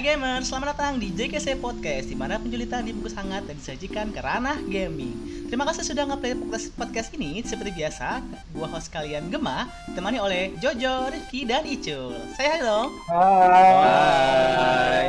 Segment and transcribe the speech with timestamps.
[0.00, 4.24] Hai gamer, selamat datang di JKC Podcast di mana penjulitan dibungkus hangat dan disajikan ke
[4.24, 5.12] ranah gaming.
[5.44, 7.44] Terima kasih sudah ngeplay podcast, podcast ini.
[7.44, 8.24] Seperti biasa,
[8.56, 12.16] gua host kalian Gema, ditemani oleh Jojo, Rifki, dan Icul.
[12.32, 12.88] Saya hai dong.
[13.12, 15.04] Hai.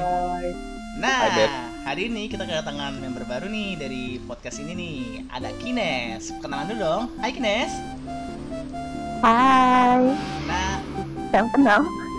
[0.99, 1.47] Nah, Hai,
[1.87, 5.31] hari ini kita kedatangan member baru nih dari podcast ini nih.
[5.31, 6.35] Ada Kines.
[6.43, 7.03] Kenalan dulu dong.
[7.23, 7.71] Hai Kines.
[9.23, 10.03] Hai,
[10.51, 10.83] Nah,
[11.31, 12.10] yang kenal.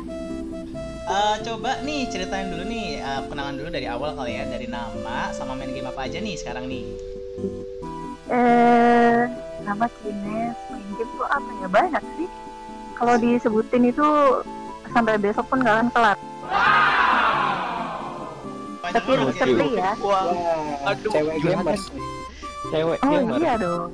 [1.04, 5.30] Eh, coba nih ceritain dulu nih eh, kenalan dulu dari awal kali ya dari nama
[5.30, 6.84] sama main game apa aja nih sekarang nih.
[8.28, 9.20] Eh,
[9.62, 11.68] nama Kines, main game tuh apa ya?
[11.68, 12.28] Banyak sih.
[12.94, 14.06] Kalau disebutin itu
[14.88, 16.18] sampai besok pun gak akan kelar.
[18.80, 19.18] Banyak Tapi ya.
[19.22, 19.90] recently ya.
[19.98, 20.24] Wah,
[20.86, 21.82] Aduh, cewek gamers.
[22.68, 23.38] cewek Oh gamer.
[23.38, 23.90] iya dong.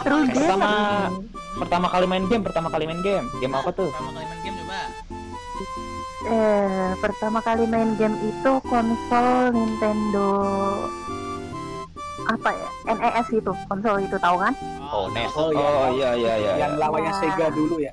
[0.00, 1.10] Terus kalian- Pertama-
[1.50, 3.26] Pertama kali main game, pertama kali main game.
[3.36, 3.90] Game apa tuh?
[3.90, 4.56] Pertama kali main game.
[6.20, 10.28] Eh, pertama kali main game itu konsol Nintendo
[12.28, 12.68] apa ya?
[12.92, 14.52] NES itu, konsol itu tahu kan?
[14.92, 15.32] Oh, NES.
[15.32, 15.64] Oh, iya.
[15.64, 16.52] Oh iya iya iya.
[16.68, 17.12] Yang lawannya.
[17.16, 17.92] Sega dulu ya.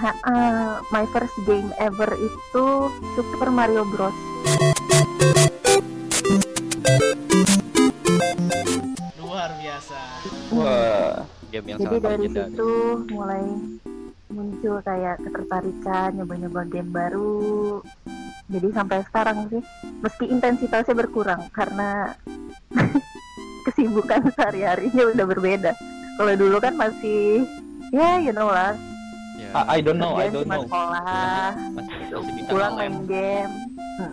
[0.00, 2.64] Ha, eh, my first game ever itu
[3.14, 4.16] Super Mario Bros.
[9.22, 9.98] Luar biasa.
[10.50, 11.14] Wah,
[11.54, 12.50] game yang Jadi sangat dari legendaris.
[12.50, 12.72] situ
[13.14, 13.44] mulai
[14.30, 17.82] muncul kayak ketertarikan nyoba-nyoba game baru.
[18.50, 19.62] Jadi sampai sekarang sih,
[20.02, 22.14] meski intensitasnya berkurang karena
[23.66, 25.72] kesibukan sehari-harinya udah berbeda.
[26.18, 27.46] Kalau dulu kan masih
[27.90, 28.74] ya you know lah,
[29.50, 30.64] I, I don't know, I kerjaan don't cuma know.
[30.66, 32.90] sekolah, Masih masih bisa pulang main.
[32.90, 33.52] main game.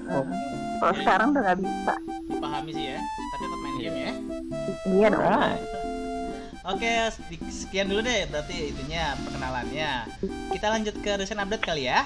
[0.09, 0.25] Oh.
[0.77, 1.93] Kalau sekarang udah nggak bisa.
[2.27, 2.97] Dipahami sih ya.
[3.01, 4.11] Tapi tetap main game ya.
[4.85, 5.21] Iya dong.
[5.25, 5.61] Alright.
[6.67, 6.91] Oke,
[7.47, 10.03] sekian dulu deh berarti itunya perkenalannya.
[10.51, 12.03] Kita lanjut ke recent update kali ya.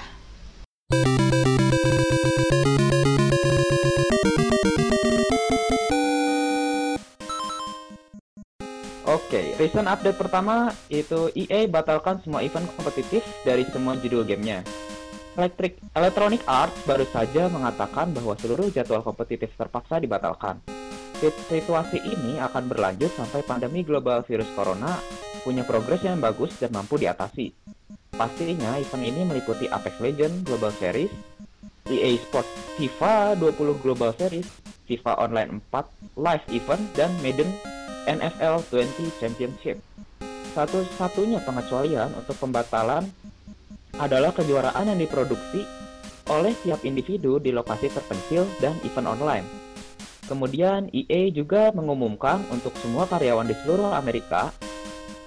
[9.02, 14.62] Oke, recent update pertama itu EA batalkan semua event kompetitif dari semua judul gamenya.
[15.34, 20.62] Electric Electronic Arts baru saja mengatakan bahwa seluruh jadwal kompetitif terpaksa dibatalkan.
[21.22, 24.98] Sit- Situasi ini akan berlanjut sampai pandemi global virus corona
[25.46, 27.54] punya progres yang bagus dan mampu diatasi.
[28.10, 31.14] Pastinya event ini meliputi Apex Legends Global Series,
[31.86, 33.54] EA Sports FIFA 20
[33.86, 34.50] Global Series,
[34.90, 37.54] FIFA Online 4 Live Event, dan Madden
[38.10, 39.78] NFL 20 Championship.
[40.58, 43.06] Satu-satunya pengecualian untuk pembatalan
[43.94, 45.62] adalah kejuaraan yang diproduksi
[46.26, 49.61] oleh tiap individu di lokasi terpencil dan event online.
[50.32, 54.48] Kemudian EA juga mengumumkan untuk semua karyawan di seluruh Amerika,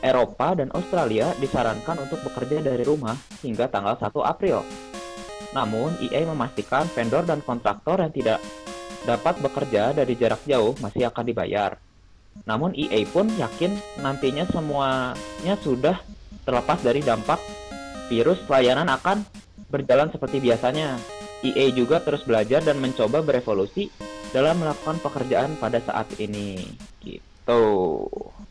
[0.01, 3.13] Eropa, dan Australia disarankan untuk bekerja dari rumah
[3.45, 4.65] hingga tanggal 1 April.
[5.53, 8.41] Namun, EA memastikan vendor dan kontraktor yang tidak
[9.05, 11.77] dapat bekerja dari jarak jauh masih akan dibayar.
[12.49, 16.01] Namun EA pun yakin nantinya semuanya sudah
[16.49, 17.37] terlepas dari dampak
[18.09, 19.21] virus pelayanan akan
[19.69, 20.97] berjalan seperti biasanya.
[21.45, 23.93] EA juga terus belajar dan mencoba berevolusi
[24.35, 26.59] dalam melakukan pekerjaan pada saat ini.
[26.99, 27.63] Gitu.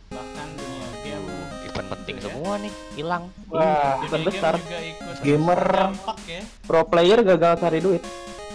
[0.09, 1.28] Bahkan dunia game
[1.69, 2.22] event penting ya.
[2.25, 4.55] semua nih hilang Wah, event game besar.
[5.21, 5.61] Gamer.
[5.61, 6.43] terdampak ya.
[6.65, 8.00] Pro player gagal cari duit.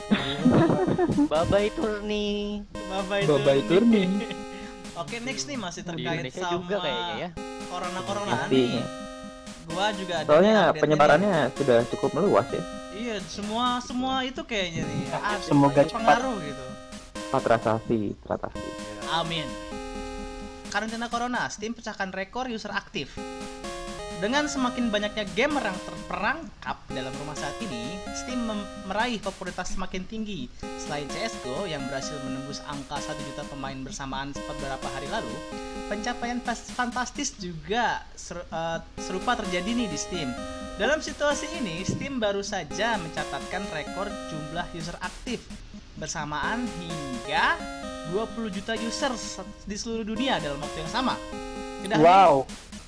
[1.30, 4.26] bye bye turni Bye Bye-bye turning.
[4.98, 7.30] Oke, next nih masih terkait Indonesia sama juga kayaknya ya
[7.70, 8.82] corona corona nih.
[9.70, 12.64] Gua juga ada Soalnya penyebarannya sudah cukup meluas ya.
[12.98, 15.14] Iya, semua semua itu kayaknya nih.
[15.46, 15.94] Semoga cepat.
[15.94, 16.66] pengaruh gitu.
[17.30, 18.70] Patrasasi, tratasi.
[19.14, 19.46] Amin.
[20.70, 23.14] Karantina Corona, Steam pecahkan rekor user aktif.
[24.20, 28.52] Dengan semakin banyaknya gamer yang terperangkap dalam rumah saat ini, Steam
[28.90, 30.52] meraih popularitas semakin tinggi.
[30.82, 35.32] Selain CSGO yang berhasil menembus angka 1 juta pemain bersamaan beberapa hari lalu,
[35.88, 36.44] pencapaian
[36.76, 40.30] fantastis juga eh, serupa terjadi nih di Steam.
[40.76, 45.69] Dalam situasi ini, Steam baru saja mencatatkan rekor jumlah user aktif
[46.00, 47.60] bersamaan hingga
[48.10, 51.14] 20 juta user se- di seluruh dunia dalam waktu yang sama.
[51.80, 52.34] Tidak hanya- Wow.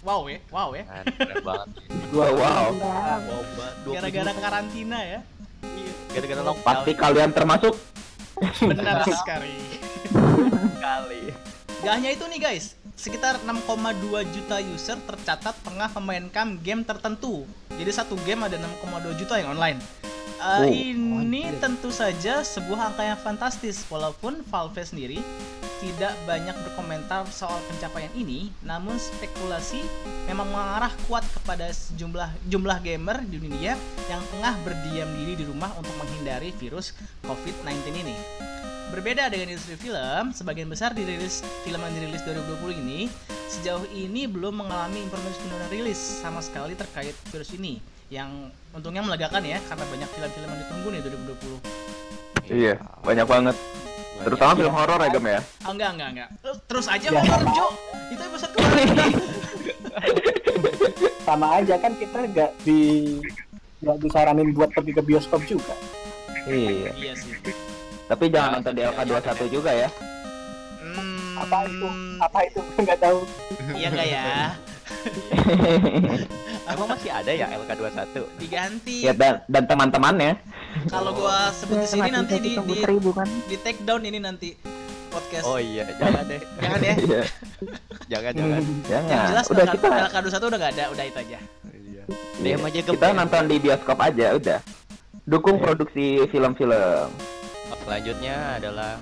[0.01, 0.83] wow ya, wow ya.
[1.11, 1.67] Keren banget
[2.15, 2.65] Wow, wow.
[2.73, 5.19] Wow banget 20 Gara-gara karantina ya.
[6.09, 7.75] Gara-gara lockdown Pasti kalian termasuk.
[8.59, 9.53] Benar sekali.
[10.75, 11.21] kali
[11.79, 13.97] Gak hanya itu nih guys, sekitar 6,2
[14.27, 17.41] juta user tercatat tengah memainkan game tertentu.
[17.71, 18.77] Jadi satu game ada 6,2
[19.15, 19.81] juta yang online.
[20.41, 23.85] Uh, Oh, ini tentu saja sebuah angka yang fantastis.
[23.93, 25.21] Walaupun Valve sendiri
[25.77, 29.85] tidak banyak berkomentar soal pencapaian ini, namun spekulasi
[30.25, 33.77] memang mengarah kuat kepada sejumlah jumlah gamer di dunia
[34.09, 38.17] yang tengah berdiam diri di rumah untuk menghindari virus COVID-19 ini.
[38.89, 43.13] Berbeda dengan industri film, sebagian besar dirilis film yang dirilis 2020 ini
[43.45, 48.27] sejauh ini belum mengalami informasi penundaan rilis sama sekali terkait virus ini yang
[48.71, 51.01] untungnya melegakan ya karena banyak film-film yang ditunggu nih
[52.43, 52.51] 2020.
[52.51, 53.55] Iya, banyak banget.
[54.21, 55.41] Terutama film horor ya, Gem ya.
[55.63, 56.29] Oh, enggak enggak enggak.
[56.67, 57.21] Terus aja Ya.
[57.23, 57.67] horor Jo.
[58.11, 58.87] Itu episode kemarin
[61.21, 62.81] sama aja kan kita nggak di
[63.79, 65.71] nggak disaranin buat pergi ke bioskop juga
[66.43, 66.91] Iya.
[66.91, 67.31] iya sih.
[68.05, 69.87] Tapi jangan nonton di LK21 juga ya.
[70.81, 71.87] Hmm, apa itu
[72.19, 73.17] apa itu nggak tahu
[73.71, 74.23] Iya enggak ya?
[76.71, 78.15] Emang masih ada ya LK21?
[78.39, 78.97] Diganti.
[79.03, 80.39] Ya dan dan teman-temannya.
[80.87, 84.19] Kalau gua sebut di sini Mati nanti di di, seribu kan di take down ini
[84.23, 84.55] nanti
[85.11, 85.43] podcast.
[85.43, 86.41] Oh iya, jangan deh.
[86.63, 86.93] Jangan ya.
[86.95, 87.21] Iya.
[88.07, 88.61] Jangan, jangan.
[88.91, 89.27] Yang Jangan.
[89.27, 91.39] jelas Udah LK, kita LK21 udah nggak ada, udah itu aja.
[91.39, 91.39] Iya.
[91.75, 92.03] Iya.
[92.39, 94.59] Diam aja kita nonton di bioskop aja udah.
[95.27, 97.07] Dukung produksi film-film.
[97.85, 98.95] Selanjutnya adalah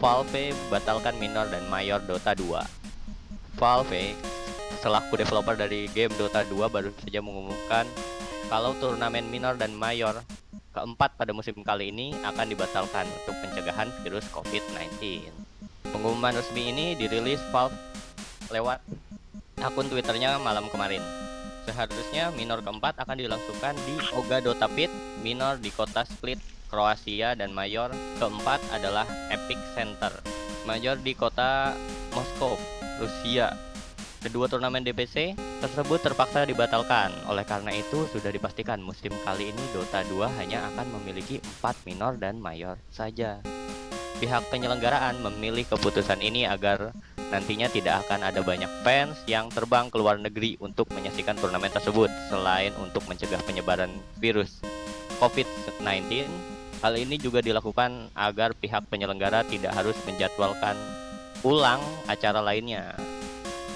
[0.00, 3.60] Valve batalkan minor dan mayor Dota 2.
[3.60, 4.16] Valve
[4.78, 7.84] selaku developer dari game Dota 2 baru saja mengumumkan
[8.46, 10.22] kalau turnamen minor dan mayor
[10.70, 15.26] keempat pada musim kali ini akan dibatalkan untuk pencegahan virus COVID-19.
[15.90, 17.74] Pengumuman resmi ini dirilis Valve
[18.54, 18.78] lewat
[19.62, 21.02] akun Twitternya malam kemarin.
[21.66, 24.90] Seharusnya minor keempat akan dilangsungkan di Oga Dota Pit,
[25.22, 30.10] minor di kota Split, Kroasia, dan mayor keempat adalah Epic Center,
[30.64, 31.74] mayor di kota
[32.14, 32.58] Moskow,
[32.98, 33.69] Rusia.
[34.20, 35.32] Kedua turnamen DPC
[35.64, 37.08] tersebut terpaksa dibatalkan.
[37.24, 42.20] Oleh karena itu, sudah dipastikan musim kali ini Dota 2 hanya akan memiliki 4 minor
[42.20, 43.40] dan mayor saja.
[44.20, 46.92] Pihak penyelenggaraan memilih keputusan ini agar
[47.32, 52.12] nantinya tidak akan ada banyak fans yang terbang ke luar negeri untuk menyaksikan turnamen tersebut
[52.28, 53.88] selain untuk mencegah penyebaran
[54.20, 54.60] virus
[55.16, 56.28] COVID-19.
[56.84, 60.76] Hal ini juga dilakukan agar pihak penyelenggara tidak harus menjadwalkan
[61.40, 62.92] ulang acara lainnya.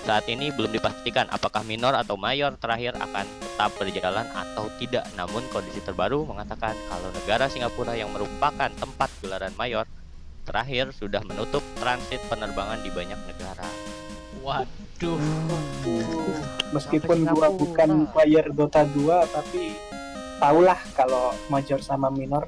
[0.05, 5.09] Saat ini belum dipastikan apakah minor atau mayor terakhir akan tetap berjalan atau tidak.
[5.17, 9.89] Namun kondisi terbaru mengatakan kalau negara Singapura yang merupakan tempat gelaran mayor
[10.45, 13.65] terakhir sudah menutup transit penerbangan di banyak negara.
[14.45, 15.17] Waduh.
[16.77, 19.73] meskipun gua bukan player Dota 2 tapi
[20.37, 22.45] tahulah kalau major sama minor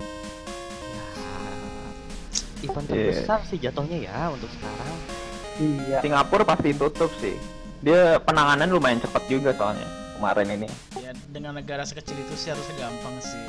[2.57, 5.16] Ya, event terbesar sih jatuhnya ya untuk sekarang.
[5.59, 7.37] Iya Singapura pasti tutup sih.
[7.79, 10.69] Dia penanganan lumayan cepat juga soalnya kemarin ini.
[10.97, 13.45] Ya dengan negara sekecil itu sih harusnya gampang sih.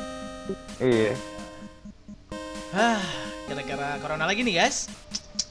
[0.78, 1.14] Iya.
[2.70, 3.00] Hah,
[3.46, 4.92] gara-gara corona lagi nih guys.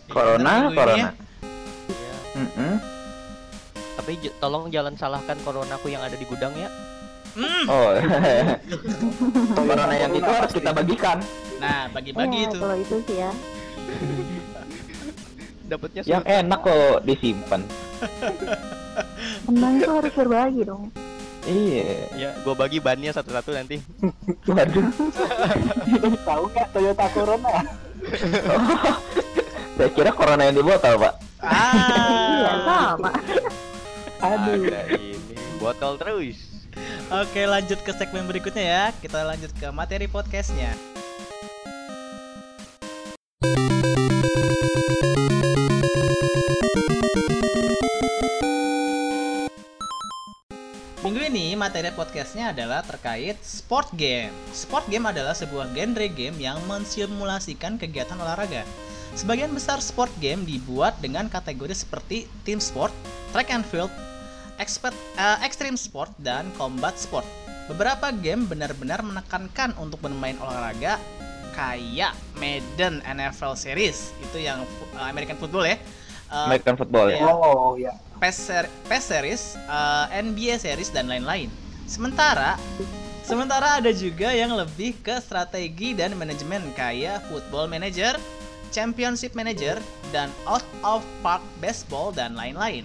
[0.06, 0.96] Corona, ini corona.
[0.96, 1.08] ya.
[1.88, 2.14] Iya.
[2.36, 2.74] Mm-mm.
[3.96, 6.68] Tapi j- tolong jangan salahkan coronaku yang ada di gudang ya.
[7.32, 7.64] Hmm.
[7.66, 7.92] Oh.
[9.58, 11.18] corona yang itu harus kita bagikan.
[11.56, 12.58] Nah, bagi-bagi Iya, itu.
[12.60, 13.30] kalau itu sih ya
[15.66, 17.60] Dapatnya Yang enak kok disimpan.
[19.50, 20.88] menang itu harus berbagi dong
[21.46, 22.10] Iya.
[22.18, 23.78] Ya, gua bagi bannya satu-satu nanti.
[24.50, 24.82] Waduh.
[26.26, 27.54] tahu nggak Toyota Corona
[29.78, 31.14] Saya kira corona yang di botol, Pak.
[31.46, 32.96] iya Ah.
[32.98, 33.10] sama
[34.16, 36.38] aduh Ada ini botol terus.
[37.12, 38.84] Oke, lanjut ke segmen berikutnya ya.
[38.98, 40.74] Kita lanjut ke materi podcastnya.
[51.36, 54.32] Ini materi podcastnya adalah terkait sport game.
[54.56, 58.64] Sport game adalah sebuah genre game yang mensimulasikan kegiatan olahraga.
[59.12, 62.88] Sebagian besar sport game dibuat dengan kategori seperti team sport,
[63.36, 63.92] track and field,
[64.56, 67.28] expert, eh, extreme sport, dan combat sport.
[67.68, 70.96] Beberapa game benar-benar menekankan untuk bermain olahraga
[71.52, 74.64] kayak Madden NFL Series itu yang
[74.96, 75.76] American Football ya.
[76.32, 77.20] Eh, American football ya.
[77.20, 77.28] Iya.
[77.28, 81.52] oh ya PES, ser- PES Series, eh, NBA Series dan lain-lain.
[81.86, 82.58] Sementara
[83.22, 88.18] sementara ada juga yang lebih ke strategi dan manajemen kayak Football Manager,
[88.74, 89.78] Championship Manager,
[90.10, 92.82] dan Out of Park Baseball dan lain-lain.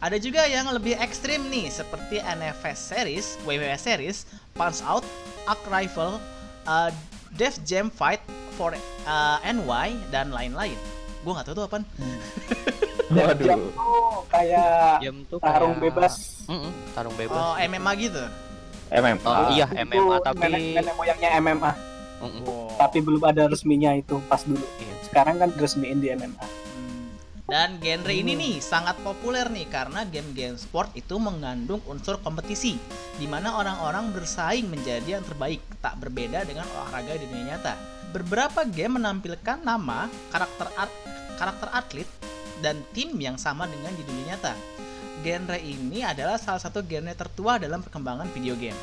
[0.00, 4.24] Ada juga yang lebih ekstrim nih seperti NFS Series, WWE Series,
[4.56, 5.04] Punch Out,
[5.44, 6.16] Arc Rifle,
[6.64, 6.90] eh,
[7.36, 8.24] Def Jam Fight
[8.56, 10.76] for eh, NY dan lain-lain.
[11.20, 11.68] Gue nggak tahu tuh
[13.10, 13.42] Waduh.
[13.42, 16.14] jam tuh kayak Jam tuh tarung kayak- bebas
[16.46, 17.36] Mm-mm, tarung bebas.
[17.36, 18.22] Oh MMA gitu.
[18.88, 19.22] MMA.
[19.22, 21.72] Oh, iya, Itu MMA tapi nenek, nenek moyangnya MMA,
[22.20, 22.42] Mm-mm.
[22.42, 22.74] Wow.
[22.76, 24.62] tapi belum ada resminya itu pas dulu.
[24.78, 24.94] Iya.
[25.04, 26.42] Sekarang kan resmiin di MMA.
[27.44, 32.78] Dan genre ini nih sangat populer nih karena game-game sport itu mengandung unsur kompetisi
[33.16, 37.74] di mana orang-orang bersaing menjadi yang terbaik, tak berbeda dengan olahraga di dunia nyata.
[38.10, 40.94] Beberapa game menampilkan nama, karakter art,
[41.36, 42.06] karakter atlet
[42.60, 44.54] dan tim yang sama dengan di dunia nyata.
[45.20, 48.76] Genre ini adalah salah satu genre tertua dalam perkembangan video game.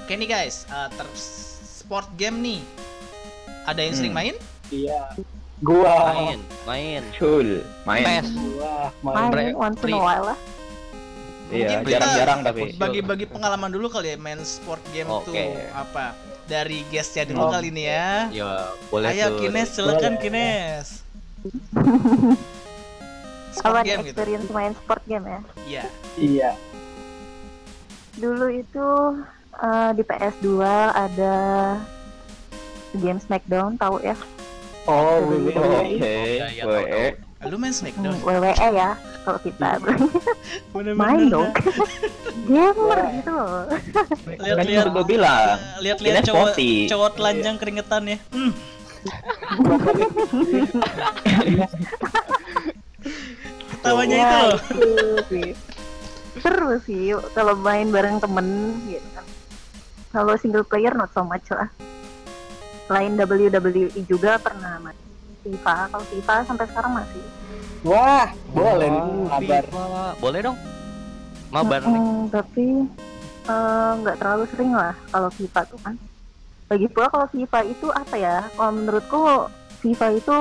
[0.00, 2.60] Oke nih guys, eh, ter sport game nih.
[3.64, 4.20] Ada yang sering Hmm.
[4.20, 4.34] main?
[4.68, 5.00] Iya.
[5.56, 7.02] Gua, main, main.
[7.14, 8.04] Cool, main.
[8.04, 8.28] PES.
[8.34, 9.54] gua Main main.
[9.54, 10.38] once in a while lah.
[11.46, 12.74] Iya, jarang-jarang tapi.
[12.74, 15.28] bagi-bagi pengalaman dulu kali ya main sport game Oke.
[15.28, 15.36] tuh
[15.70, 17.52] apa dari guestnya dulu Oh.
[17.52, 18.50] kali ini ya Ya,
[18.90, 19.46] boleh ayo tuh.
[19.46, 20.18] Kines silakan.
[20.18, 21.04] Kines
[23.54, 25.40] sport nih game gitu experience main sport game ya?
[25.64, 25.84] iya
[26.14, 26.50] Iya.
[28.14, 28.86] Dulu itu
[29.56, 30.46] eh, di PS2
[30.88, 31.34] ada
[32.94, 34.14] game Smackdown, tahu ya?
[34.84, 35.50] Oh, Oke.
[35.50, 35.50] WWE.
[35.50, 37.06] Oke, Iya, iya, tahu, WE.
[37.44, 39.68] lu main Hmm, Smackdown WWE ya, kalau kita
[40.72, 41.50] Bener-bener main dong.
[42.44, 43.10] Gamer Wah.
[43.10, 43.64] gitu loh.
[44.38, 45.58] lihat-lihat gue bilang.
[45.80, 46.48] lihat-lihat cowok
[46.86, 48.52] cowok telanjang keringetan ya hmm.
[53.84, 54.90] ketawanya itu loh itu
[55.28, 55.48] sih.
[56.40, 59.26] Seru sih kalau main bareng temen gitu kan.
[60.08, 61.68] Kalau single player not so much lah.
[62.88, 64.96] Selain WWE juga pernah main
[65.44, 65.92] FIFA.
[65.92, 67.24] Kalau FIFA sampai sekarang masih.
[67.84, 69.64] Wah, boleh nih kabar.
[69.68, 70.04] FIFA.
[70.16, 70.56] Boleh dong.
[71.52, 71.92] Mabar nih.
[71.92, 72.66] Mm-mm, tapi
[73.44, 75.94] eh, nggak terlalu sering lah kalau FIFA tuh kan.
[76.72, 78.36] Lagi pula kalau FIFA itu apa ya?
[78.56, 79.22] Kalau menurutku
[79.84, 80.38] FIFA itu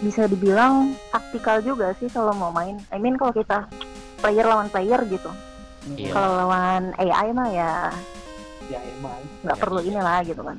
[0.00, 0.74] bisa dibilang
[1.10, 2.80] taktikal juga sih kalau mau main.
[2.88, 3.68] I mean kalau kita
[4.16, 5.28] player lawan player gitu.
[5.90, 6.12] Iya.
[6.12, 7.72] Kalau lawan AI mah ya
[8.66, 9.20] Ya emang.
[9.42, 9.88] nggak Ya, perlu iya.
[9.90, 10.56] inilah gitu kan.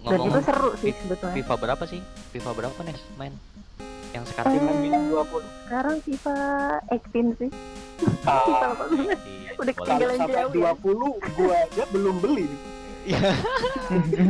[0.00, 1.34] Dan itu seru sih sebetulnya.
[1.36, 2.00] FIFA berapa sih?
[2.30, 3.34] FIFA berapa Nes main?
[4.10, 5.44] Yang sekarang Eh, minum 20.
[5.60, 6.36] Sekarang FIFA
[6.88, 7.50] 18 sih.
[8.24, 8.96] Ah, FIFA 18.
[8.96, 10.72] Iya, Udah ketinggalan sampai jauh ya.
[10.72, 12.46] 20 gua aja belum beli.
[13.00, 13.20] Iya,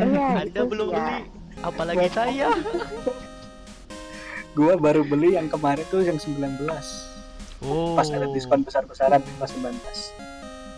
[0.00, 0.96] Iya, Anda belum ya.
[0.96, 1.18] beli.
[1.60, 2.48] Apalagi saya.
[4.50, 6.66] Gua baru beli yang kemarin tuh yang 19.
[7.60, 7.94] Oh.
[7.94, 9.78] Pas ada diskon besar-besaran pas 19.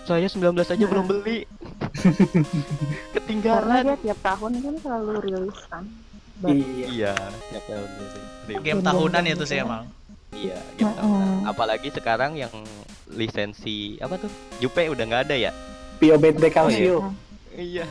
[0.02, 1.46] Saya 19 aja belum beli.
[2.02, 3.82] Karena Ketinggalan.
[3.86, 5.84] dia tiap tahun kan selalu rilis kan.
[6.42, 6.86] Iya.
[6.90, 7.14] Iya,
[7.54, 8.20] tiap tahun beli.
[8.50, 9.64] game Game tahunan game itu sih gitu.
[9.64, 9.84] emang
[10.32, 10.88] Iya, gitu.
[10.88, 11.44] Mm-mm.
[11.44, 12.52] Apalagi sekarang yang
[13.12, 14.32] lisensi apa tuh?
[14.58, 15.52] Jupe udah nggak ada ya?
[16.00, 17.12] Pio Mente Calcio.
[17.54, 17.84] Iya.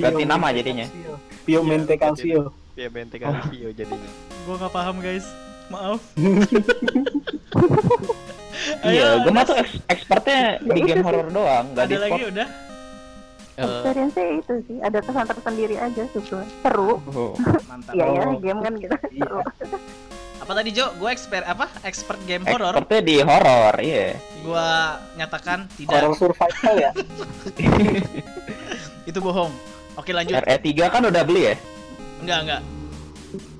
[0.00, 0.86] Ganti Pio nama Mente jadinya.
[0.88, 1.14] Calcio.
[1.46, 2.42] Pio Iya, Mente ganti Calcio.
[2.76, 4.10] Ya bente Calcio jadinya.
[4.46, 5.26] Gua nggak paham guys
[5.66, 6.00] maaf
[8.82, 12.48] Iya, gue mah tuh eks- expertnya di game horror doang, gak ada di lagi udah
[13.56, 16.44] Eh, Experience itu sih ada kesan tersendiri aja sebetulnya.
[16.60, 17.00] Seru.
[17.08, 17.32] Oh.
[17.64, 18.96] mantap Iya ya, game kan gitu.
[19.10, 19.24] Iya.
[19.56, 19.78] Seru.
[20.36, 24.12] apa tadi Jo gue expert apa expert game horror Expertnya di horror, iya.
[24.44, 24.68] gua
[25.16, 26.90] nyatakan Horror tidak survival ya.
[29.10, 29.50] itu bohong
[29.96, 31.54] oke lanjut RE3 kan udah beli ya?
[32.20, 32.60] enggak enggak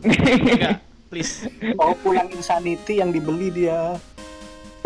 [0.06, 0.78] enggak
[1.10, 1.46] please
[1.76, 3.98] Oh, pulang Insanity yang dibeli dia.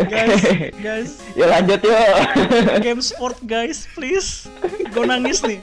[0.01, 0.41] guys
[0.85, 2.17] guys ya lanjut yuk.
[2.85, 4.49] game sport guys please
[4.89, 5.61] gue nangis nih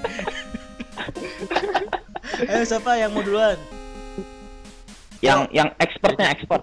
[2.44, 3.58] ayo siapa yang mau duluan
[5.18, 6.62] yang yang expertnya expert.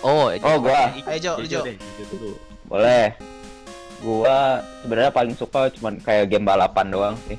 [0.00, 0.96] Oh, Oh, gua.
[0.96, 1.60] Ayo, Jo, lu, Jo.
[1.60, 2.30] deh, Jo dulu.
[2.64, 3.12] Boleh.
[4.00, 4.36] Gua
[4.80, 7.36] sebenarnya paling suka cuman kayak game balapan doang sih.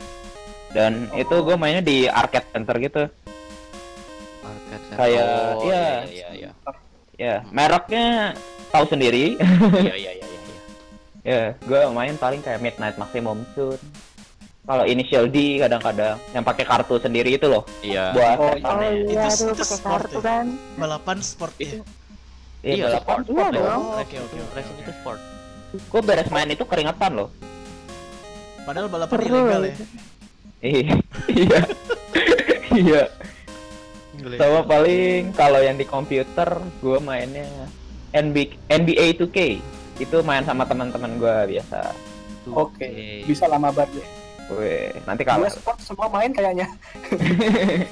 [0.70, 3.04] Dan itu gue mainnya di arcade center gitu.
[4.90, 5.86] Kayak- oh, iya.
[6.06, 6.50] iya iya
[7.18, 8.30] Ya, mereknya
[8.70, 9.36] tahu sendiri.
[9.36, 10.22] iya iya iya iya.
[10.22, 10.40] iya.
[11.28, 13.76] ya, gue main paling kayak Midnight Maximum Shoot.
[14.62, 18.12] Kalau Initial D kadang-kadang yang pakai kartu sendiri itu loh Iya.
[18.12, 20.22] buat Oh, Oh iya Itu- itu sport kartu ya?
[20.22, 20.46] kan.
[20.76, 21.82] balapan sport ya
[22.60, 23.56] Iya, Iya, balapan Iya sport ya.
[23.64, 23.82] dong.
[23.96, 24.82] Oke, oke, oke, Racing oke.
[24.84, 25.20] itu sport.
[25.88, 27.30] Gue beres main itu keringetan loh.
[28.62, 29.84] padahal balapan ilegal ya itu.
[30.60, 30.96] Iya.
[34.30, 34.40] Iya.
[34.40, 37.48] Sama paling kalau yang di komputer gue mainnya
[38.12, 38.36] NB,
[38.68, 39.38] NBA 2K.
[39.98, 41.96] Itu main sama teman-teman gue biasa.
[42.48, 43.98] Oke, bisa lama banget.
[43.98, 44.08] deh.
[44.50, 46.72] Weh, nanti kalau sport semua main kayaknya.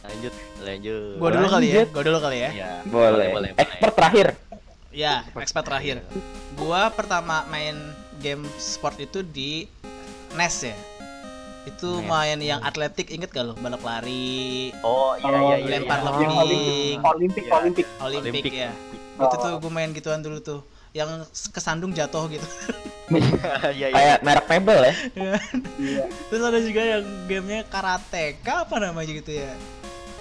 [0.00, 0.34] Lanjut,
[0.64, 1.14] lanjut.
[1.20, 2.70] gua dulu kali ya gua dulu kali ya Iya.
[2.88, 3.28] boleh.
[3.30, 4.26] boleh, Expert terakhir.
[4.88, 5.96] ya expert terakhir
[6.56, 7.76] gua pertama main
[8.18, 9.68] game sport itu di
[10.32, 10.76] NES ya
[11.68, 12.06] itu NES.
[12.06, 15.66] main yang atletik inget gak lo balap lari Oh, iya Oh, iya iya.
[15.70, 16.06] lempar iya.
[16.06, 17.52] Lembing Olimpik, Iya.
[17.54, 17.86] Olimpik.
[17.98, 18.52] olimpik Olimpik.
[18.54, 18.72] ya
[19.16, 19.24] Oh.
[19.24, 20.60] itu tuh gue main gituan dulu tuh
[20.90, 21.10] yang
[21.50, 22.46] kesandung jatuh gitu
[23.68, 23.88] Iya iya.
[23.90, 24.94] Kayak merek mebel ya.
[25.14, 25.36] Iya.
[26.28, 29.48] Terus ada juga yang gamenya karateka apa namanya gitu ya.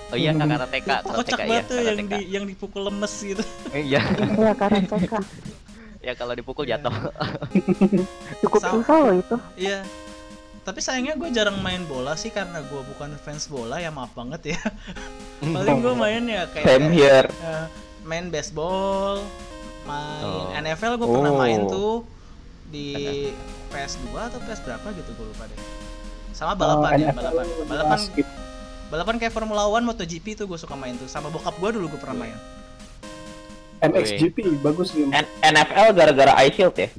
[0.07, 1.47] Oh iya karateka, Itu kocak karateka ya.
[1.51, 3.43] banget tuh yang di yang dipukul lemes gitu.
[3.69, 3.99] Iya.
[4.33, 5.19] Iya karateka.
[5.99, 6.79] Ya kalau dipukul Iya.
[6.79, 6.95] jatuh.
[8.41, 8.71] Cukup Sama.
[8.79, 9.35] susah loh itu.
[9.59, 9.83] Iya.
[10.67, 14.51] Tapi sayangnya gue jarang main bola sih karena gue bukan fans bola ya maaf banget
[14.51, 14.59] ya.
[15.39, 17.27] Paling gue main ya kayak Same here.
[17.39, 17.65] eh,
[18.03, 19.23] main baseball,
[19.83, 20.51] main Oh.
[20.53, 21.39] NFL gue pernah Oh.
[21.39, 22.03] main tuh
[22.67, 23.31] di
[23.67, 25.59] PS2 atau PS berapa gitu gue lupa deh.
[26.31, 27.45] Sama balapan Oh, ya, balapan.
[27.63, 27.99] Balapan
[28.87, 31.07] balapan kayak Formula One, MotoGP tuh gue suka main tuh.
[31.07, 32.35] Sama bokap gue dulu gue pernah main.
[33.79, 35.13] MXGP bagus game.
[35.13, 36.89] N- NFL gara-gara Ice Shield ya.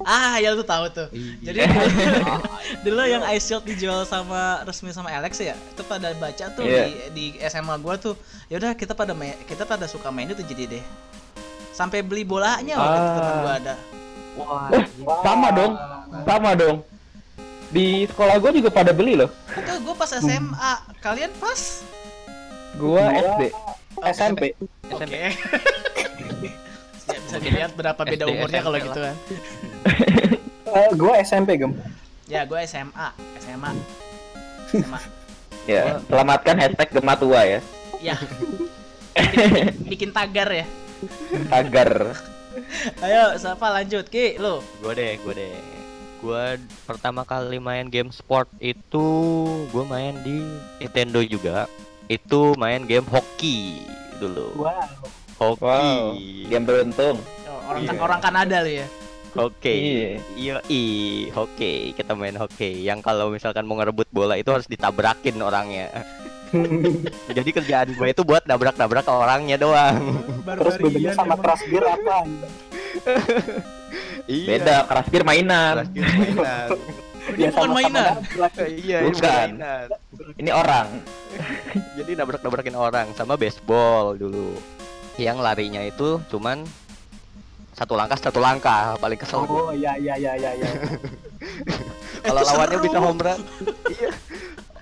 [0.00, 1.08] Ah, ya lu tahu tuh.
[1.12, 1.32] Iya.
[1.44, 1.58] Jadi
[2.88, 6.84] dulu yang Ice Shield dijual sama resmi sama Alex ya, itu pada baca tuh Iya.
[7.12, 8.16] di, di SMA gua tuh.
[8.48, 9.12] Ya udah kita pada
[9.44, 10.84] kita pada suka main itu jadi deh.
[11.70, 13.16] Sampai beli bolanya waktu itu Ah.
[13.16, 13.74] teman gua ada.
[14.30, 14.68] Wah,
[15.20, 15.72] Sama dong.
[16.24, 16.76] Sama dong.
[17.70, 19.30] Di sekolah gue juga pada beli loh.
[19.52, 20.72] Itu gua pas SMA.
[20.98, 21.86] Kalian pas?
[22.74, 23.42] Gua Gua SD.
[24.10, 24.42] SMP.
[24.90, 25.06] Oke.
[25.06, 25.30] ya,
[27.26, 29.14] bisa dilihat berapa beda SD, umurnya kalau SMP gitu kan.
[30.70, 31.72] Eh, gua SMP gem.
[32.26, 33.08] Ya, gua SMA,
[33.42, 33.70] SMA.
[34.70, 35.00] SMA.
[35.66, 37.60] Ya, selamatkan hashtag Gema tua ya.
[38.00, 38.16] Ya.
[39.12, 40.66] Bikin, bikin tagar ya.
[41.52, 42.16] Agar
[43.00, 44.10] Ayo, siapa lanjut?
[44.10, 44.58] Ki, lu.
[44.82, 45.54] Gue deh, gue deh.
[46.20, 49.06] Gue pertama kali main game sport itu
[49.70, 50.42] gue main di
[50.82, 51.70] Nintendo juga.
[52.10, 53.86] Itu main game hoki
[54.18, 54.66] dulu.
[54.66, 54.86] Wow.
[55.38, 55.62] Hoki.
[55.62, 56.02] Wow.
[56.50, 57.16] game beruntung.
[57.46, 57.92] Oh, orang Iya.
[57.96, 58.86] orang Kanada lu ya.
[59.34, 59.74] Hoki.
[59.74, 60.08] Iya.
[60.34, 60.82] Iya, i,
[61.30, 61.94] hoki.
[61.94, 62.82] Kita main hoki.
[62.82, 65.90] Yang kalau misalkan mau ngerebut bola itu harus ditabrakin orangnya.
[67.36, 70.18] Jadi kerjaan gue itu buat nabrak-nabrak orangnya doang.
[70.42, 72.16] Terus bedanya sama crash beer apa?
[74.30, 74.46] Iya.
[74.46, 75.74] Beda, keras bir mainan.
[75.90, 76.68] Terakhir mainan.
[77.30, 78.14] Ini bukan mainan.
[78.80, 79.48] iya, ini Bukan.
[79.60, 79.86] mainan.
[80.40, 80.88] Ini orang.
[81.94, 84.56] Jadi nabrak-nabrakin orang sama baseball dulu.
[85.20, 86.64] Yang larinya itu cuman
[87.80, 89.40] satu langkah satu langkah paling kesel.
[89.40, 90.68] Oh iya iya iya iya iya.
[92.20, 92.84] kalau lawannya seru.
[92.84, 93.40] bisa home run
[93.88, 94.10] iya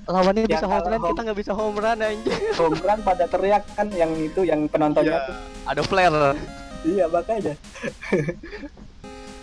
[0.04, 3.24] lawannya Ya, bisa home run home- kita nggak bisa home run anjir Home run pada
[3.24, 5.36] teriak kan yang itu yang penontonnya tuh.
[5.64, 6.34] ada flare
[6.80, 7.54] Iya makanya.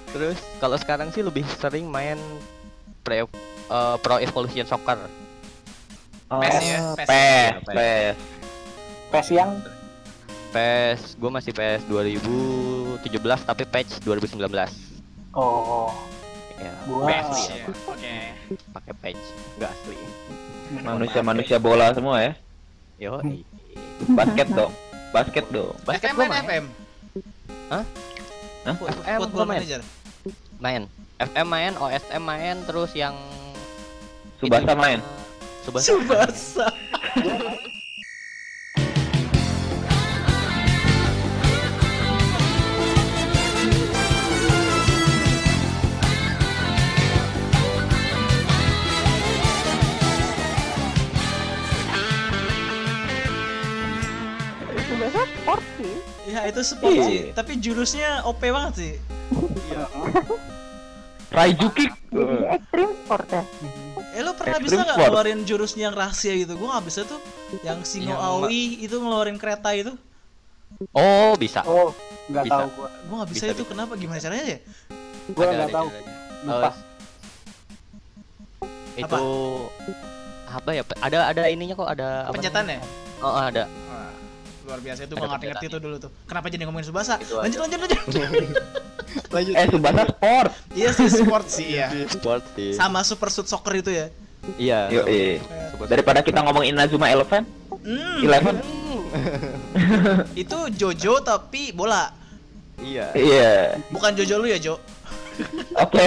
[0.09, 2.19] terus kalau sekarang sih lebih sering main
[2.99, 3.27] pre eh,
[3.99, 4.99] Pro Evolution Soccer
[6.25, 7.07] PES ya, Oh, PES.
[7.07, 8.15] PES, Iya, PES.
[9.11, 9.51] PES yang
[10.51, 11.83] PES gue masih PES
[12.97, 14.45] 2017 tapi patch 2019
[15.33, 15.91] oh
[16.55, 17.03] ya Wow.
[17.03, 17.65] PES Patch ya ya.
[17.85, 18.15] Oke.
[18.71, 19.23] pakai patch
[19.57, 19.97] nggak asli
[20.75, 22.33] Manusia-manusia bola semua ya.
[22.97, 23.21] yo
[24.07, 24.73] Basket dong.
[25.09, 25.71] Basket dong.
[25.83, 26.65] basket FM main main FM.
[27.69, 27.83] Hah?
[28.75, 29.59] Foot- FM Football main.
[29.61, 29.81] Manager.
[30.57, 30.81] main
[31.17, 33.13] FM main OSM main terus yang
[34.35, 34.99] Subasa main.
[35.63, 36.67] Subasa Subasa.
[56.35, 57.03] Ya itu sport Iya.
[57.07, 58.93] sih, tapi jurusnya OP banget sih.
[61.35, 61.91] Raiju kick.
[62.11, 63.43] Jadi ekstrim sport ya.
[64.15, 66.55] Eh lu pernah Extreme bisa nggak ngeluarin jurusnya yang rahasia gitu?
[66.55, 67.19] Gua nggak bisa tuh.
[67.63, 69.95] Yang Singo Yang Aoi itu ngeluarin kereta itu.
[70.91, 71.95] oh bisa oh
[72.27, 72.55] nggak Bisa.
[72.57, 72.89] tahu gua.
[73.07, 73.63] Gua nggak bisa, Bisa, itu.
[73.63, 73.71] bisa.
[73.71, 73.91] Kenapa?
[73.95, 74.59] Gimana caranya ya?
[75.31, 75.87] Gua Ada, nggak tahu.
[76.45, 76.71] Lupa.
[78.95, 79.23] Itu
[80.45, 82.79] apa ya ada ada ininya kok ada apa Pencetan ya?
[83.19, 83.67] oh ada
[84.65, 86.11] luar biasa itu gua ngerti ngerti itu dulu tuh.
[86.25, 87.15] Kenapa jadi ngomongin Subasa?
[87.21, 87.99] Lanjut lanjut lanjut.
[89.35, 90.51] lanjut Eh, Subasa sport.
[90.73, 91.87] iya sih sport sih ya.
[92.09, 94.07] sport sih Sama Super Suit Soccer itu ya.
[94.57, 95.37] iya Yo, eh.
[95.69, 97.45] Super- Daripada kita ngomongin Inazuma Eleven,
[97.79, 98.55] Hmm, Eleven.
[100.35, 102.09] itu Jojo tapi bola.
[102.77, 103.79] iya Iya.
[103.87, 104.75] Bukan Jojo lu ya, Jo.
[105.75, 106.01] Oke.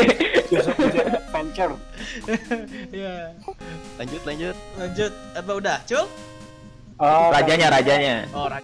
[0.50, 1.74] Jojo Adventure.
[2.90, 3.32] Iya.
[3.94, 5.12] lanjut lanjut Lanjut.
[5.32, 6.04] Apa udah, Cul?
[7.02, 8.30] Oh, Rajanya, rajanya.
[8.30, 8.62] Oh, ra-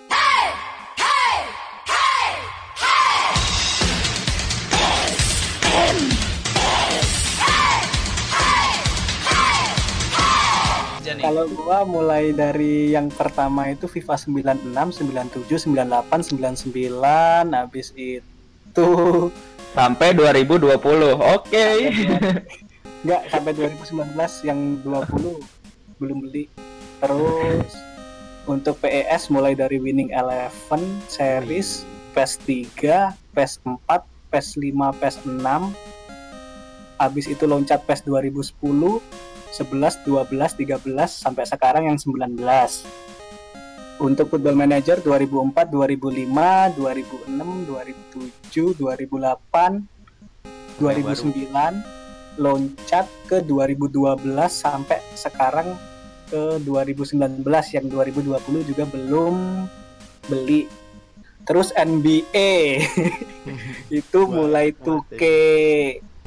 [10.99, 11.23] Aja nih.
[11.23, 16.95] Kalau gua mulai dari yang pertama itu FIFA 96, 97, 98, 99,
[17.51, 18.89] habis itu
[19.69, 20.75] Sampai 2020.
[21.15, 21.67] Oke.
[22.99, 24.15] enggak sampai 2019
[24.49, 25.39] yang 20
[25.99, 26.45] belum beli.
[26.99, 27.73] Terus
[28.49, 31.85] untuk PES mulai dari Winning Eleven series,
[32.17, 32.41] PES
[32.81, 35.77] 3, PES 4, PES 5, PES 6.
[36.99, 39.05] Habis itu loncat PES 2010, 11,
[40.09, 40.81] 12, 13
[41.13, 42.41] sampai sekarang yang 19.
[44.01, 49.85] Untuk Football Manager 2004, 2005, 2006, 2007, 2008,
[50.81, 51.99] 2009
[52.39, 55.75] loncat ke 2012 sampai sekarang
[56.29, 57.41] ke 2019
[57.73, 59.67] yang 2020 juga belum
[60.27, 60.69] beli.
[61.43, 62.85] Terus NBA
[64.01, 65.23] itu Wah, mulai wah, 2K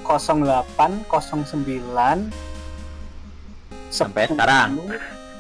[0.02, 2.34] 08, 09
[3.88, 4.34] Sampai 10.
[4.34, 4.70] sekarang?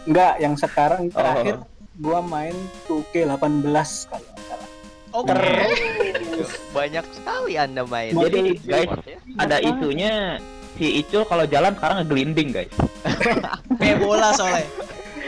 [0.03, 1.15] Enggak, yang sekarang Oh.
[1.15, 1.55] terakhir
[1.97, 2.53] gua main
[2.85, 3.41] 2K 18
[4.05, 4.69] kalau salah.
[5.11, 5.33] Oke.
[6.71, 8.13] Banyak sekali Anda main.
[8.13, 9.17] Jadi, guys, e-sport ya.
[9.37, 10.37] Ada isunya
[10.81, 12.73] si Icul kalau jalan sekarang ngegelinding guys.
[13.79, 14.65] Kayak bola soalnya.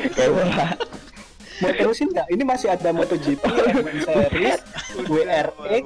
[0.09, 0.65] Kayak bola.
[1.61, 2.27] Mau terusin nggak?
[2.27, 4.59] Ini masih ada MotoGP, F1 Series,
[5.05, 5.85] WRX.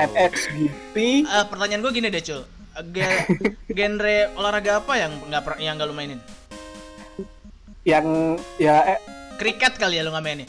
[0.00, 2.40] MXGP, Eh, pertanyaan gue gini deh, Cul.
[2.88, 3.28] Ge-
[3.76, 6.20] genre olahraga apa yang nggak per- yang nggak lu mainin?
[7.80, 9.00] yang ya eh,
[9.36, 10.48] Kriket kali ya lu nggak mainin?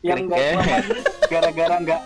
[0.00, 0.56] yang nggak
[1.26, 2.00] gara-gara nggak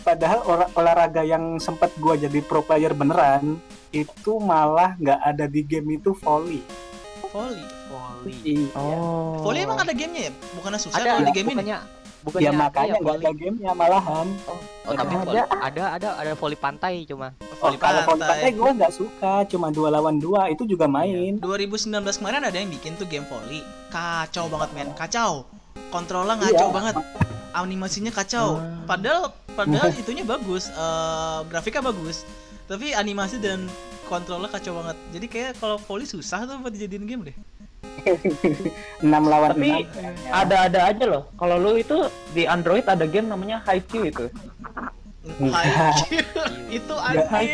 [0.00, 3.58] padahal olah- olahraga yang sempat gua jadi pro player beneran
[3.94, 6.58] itu malah nggak ada di game itu volley.
[7.30, 7.62] Volley.
[7.86, 8.36] Volley.
[8.42, 8.74] Iya.
[8.74, 9.38] Oh.
[9.40, 10.32] Volley emang ada gamenya ya?
[10.54, 11.54] Bukannya susah Ada kalau di game ini?
[11.56, 11.78] bukannya
[12.24, 14.26] bukannya Ya makanya iya, nggak ada gamenya malahan.
[14.46, 15.42] Oh, tapi Ada.
[15.50, 17.32] ada ada ada volley pantai cuma.
[17.54, 18.50] Volley Oh, kalau volley pantai pantai.
[18.52, 21.36] gua nggak suka, cuma dua lawan dua itu juga main.
[21.38, 23.60] 2019 kemarin ada yang bikin tuh game volley.
[23.88, 25.44] Kacau banget men, kacau.
[25.88, 26.72] Kontrolnya ngaco Iya.
[26.72, 26.94] banget.
[27.52, 28.56] Animasinya kacau.
[28.56, 28.82] Ah.
[28.84, 32.26] Padahal padahal itunya bagus, eh, grafiknya bagus.
[32.64, 33.68] Tapi animasi dan
[34.08, 34.96] kontrolnya kacau banget.
[35.12, 37.36] Jadi kayak kalau volley susah tuh buat dijadiin game deh.
[39.00, 40.32] 6 lawan Tapi 6.
[40.32, 41.22] ada-ada aja loh.
[41.36, 44.26] Kalau lu itu di Android ada game namanya Haikyuu itu.
[45.24, 46.24] Haikyuu.
[46.80, 47.48] itu anime.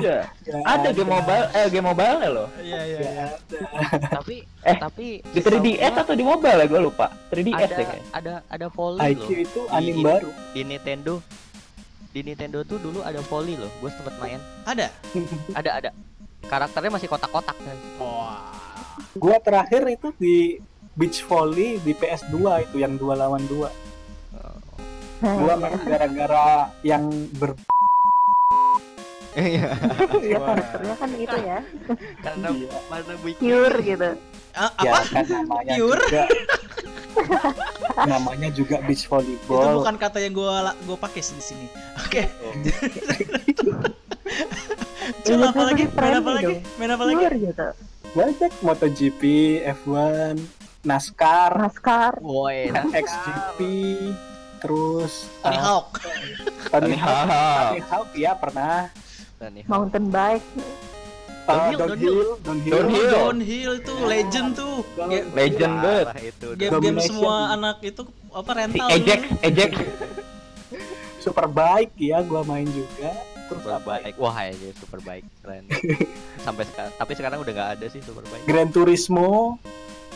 [0.00, 0.24] Nggak
[0.64, 2.48] Ada game mobile eh game mobile loh.
[2.60, 3.10] Iya iya iya.
[3.28, 3.36] ada.
[4.12, 4.36] Tapi
[4.68, 7.06] Eh, tapi Di 3DS setahu atau di mobile ya gue lupa.
[7.28, 8.08] 3DS gua ada deh kayaknya.
[8.12, 9.28] ada ada volley loh.
[9.28, 10.30] Itu anime Di- baru.
[10.52, 11.14] Di Nintendo
[12.12, 13.72] di Nintendo tuh dulu ada volley loh.
[13.80, 14.38] Gue sempet main.
[14.68, 14.92] Ada.
[15.56, 15.90] Ada ada.
[16.44, 17.76] Karakternya masih kotak-kotak kan.
[17.96, 18.52] Wah.
[19.16, 20.60] Gua terakhir itu di
[20.92, 23.72] beach volley di PS2 itu yang dua lawan dua.
[25.22, 27.08] Gua main gara-gara yang
[27.40, 27.56] ber
[29.32, 29.72] Iya.
[30.20, 31.58] Iya karakternya kan itu ya
[32.20, 32.78] Karena Iya.
[32.92, 34.10] mana bikin pure gitu
[34.52, 35.04] Ah, ya apa?
[35.10, 36.02] kan namanya Pure?
[36.02, 36.22] juga
[38.08, 39.80] namanya juga beach Itu volleyball.
[39.80, 41.66] bukan kata yang gua gua pakai di sini.
[41.98, 42.28] Oke.
[45.22, 45.84] Cul Iya, apa lagi?
[45.90, 46.54] Main apa lagi?
[46.78, 47.24] Main apa lagi?
[48.12, 49.22] Banyak MotoGP,
[49.84, 50.36] F1,
[50.82, 52.68] NASCAR, NASCAR Woi,
[53.02, 53.58] XGP,
[54.58, 55.90] terus Tony uh, Hawk.
[56.68, 57.68] Tony Tony Hawk, Hawk.
[57.72, 58.76] Tony Hawk ya pernah.
[59.42, 59.64] nih.
[59.66, 60.46] mountain bike
[61.42, 63.10] Uh, Downhill, downhill, downhill, Downhill.
[63.10, 64.86] Downhill itu legend tuh.
[64.94, 66.06] Ga- Legend banget.
[66.54, 68.88] Game-game semua anak itu apa Si rental.
[68.94, 69.42] Ejek, dulu.
[69.42, 69.70] Ejek.
[71.18, 73.10] super bike ya, gua main juga.
[73.50, 73.90] Terus super apa?
[73.98, 74.02] ya?
[74.06, 74.14] baik.
[74.22, 75.24] Wah, ini super baik.
[75.42, 75.64] Keren.
[76.46, 78.42] Sampai sekarang tapi sekarang udah nggak ada sih super baik.
[78.46, 79.58] Gran Turismo,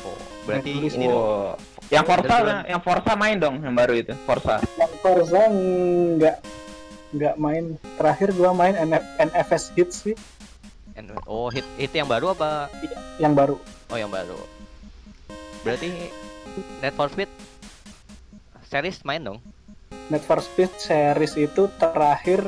[0.06, 1.58] Oh, berarti Tulis ini dong.
[1.90, 2.36] Yang Forza,
[2.66, 4.62] yang Forza main dong yang baru itu, Forza.
[4.78, 6.36] yang Forza nggak
[7.14, 7.64] nggak main.
[7.98, 10.14] Terakhir gua main NF, NFS Hits sih,
[11.28, 12.72] Oh, hit hit yang baru apa?
[13.20, 13.60] yang baru.
[13.92, 14.36] Oh, yang baru.
[15.60, 15.92] Berarti
[16.80, 17.28] Need for Speed
[18.64, 19.38] series main dong.
[20.08, 22.40] Need for Speed series itu terakhir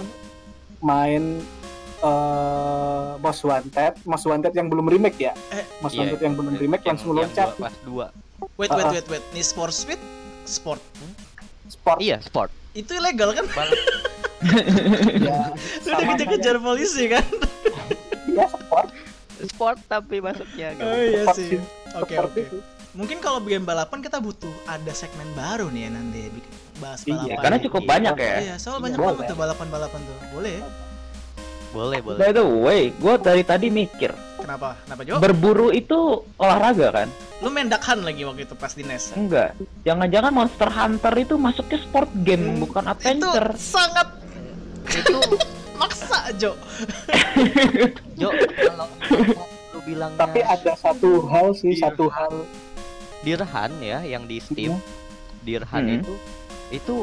[0.80, 1.44] main
[1.98, 5.34] eh Most Wanted, Most Wanted yang belum remake ya.
[5.50, 6.06] Eh, Most iya.
[6.06, 7.48] Wanted yang belum remake yang, langsung yang loncat.
[7.52, 8.06] dua, pas dua.
[8.56, 8.94] Wait wait Ah, ah.
[8.94, 9.24] wait wait.
[9.34, 9.98] Need for Speed
[10.46, 10.80] sport.
[11.68, 12.48] Sport Iya, sport.
[12.72, 13.44] Itu ilegal kan?
[15.20, 15.52] ya,
[15.84, 17.20] Sudah sama kejar-kejar polisi kan?
[18.38, 18.88] ya sport.
[19.40, 20.82] Sport tapi masuknya gitu.
[20.84, 21.58] Oh iya Sport sih.
[21.94, 22.40] Oke oke.
[22.40, 22.58] itu.
[22.90, 27.14] Mungkin kalau game balapan kita butuh ada segmen baru nih ya nanti bikin bahas Iya,
[27.14, 27.38] balapan.
[27.40, 27.88] Karena cukup Iya.
[27.88, 28.36] banyak ya.
[28.40, 29.08] Iya, soal banyak Boleh.
[29.12, 30.16] banget tuh balapan-balapan tuh.
[30.32, 30.56] Boleh.
[31.68, 32.18] Boleh, boleh.
[32.18, 34.08] By the way, gue dari tadi mikir,
[34.40, 34.80] Kenapa?
[34.82, 35.20] Kenapa Jo?
[35.20, 35.98] berburu itu
[36.34, 37.08] olahraga kan?
[37.38, 39.12] Lu main Duck Hunt lagi waktu itu pas di NES.
[39.14, 39.52] Enggak.
[39.84, 43.48] Jangan-jangan Monster Hunter itu masuknya sport game, Hmm, bukan Itu adventure.
[43.54, 44.08] sangat
[44.88, 45.20] Itu
[45.78, 46.52] maksa Jo.
[48.20, 48.86] Jo, kalau
[49.70, 51.88] lu bilangnya Tapi ada satu hal sih, Iya.
[51.88, 52.32] satu hal.
[53.20, 54.74] Dirhan ya yang di Steam.
[54.74, 54.84] Hmm.
[55.40, 55.96] Dirhan Hmm.
[55.96, 56.14] itu
[56.68, 56.96] itu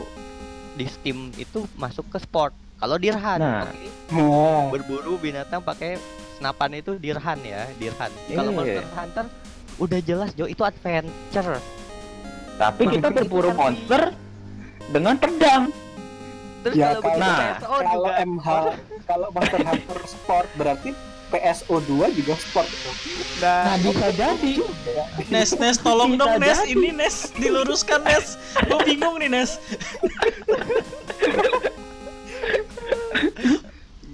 [0.73, 2.51] di Steam itu masuk ke sport.
[2.75, 3.63] Kalau Dirhan, Nah.
[3.63, 3.87] oke.
[4.11, 5.95] Nah, berburu binatang pakai
[6.35, 8.11] senapan itu Dirhan ya, Dirhan.
[8.29, 8.57] Kalau Iya.
[8.57, 9.25] Monster Hunter
[9.75, 11.59] udah jelas Jo itu adventure.
[12.55, 14.11] Tapi kita berburu monster
[14.87, 15.71] dengan pedang.
[16.65, 18.47] Terus Ya, kalau begitu nah, PSO kalau juga MH
[19.05, 20.89] kalau Monster Hunter Sport berarti
[21.29, 22.89] PSO 2 juga sport itu.
[23.41, 24.53] Nah, bisa jadi.
[25.29, 26.73] Nes, Nes, tolong Bisa dong Nes, jadi.
[26.73, 28.37] ini Nes, diluruskan Nes.
[28.65, 29.57] Gue bingung nih Nes.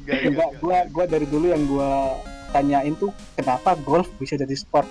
[0.02, 2.20] enggak Enggak, gua gua dari dulu yang gua
[2.52, 4.88] tanyain tuh kenapa golf bisa jadi sport.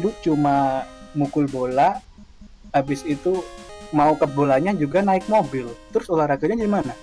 [0.00, 2.00] Lu cuma mukul bola
[2.74, 3.40] habis itu
[3.94, 5.70] mau ke bolanya juga naik mobil.
[5.88, 6.94] Terus olahraganya gimana?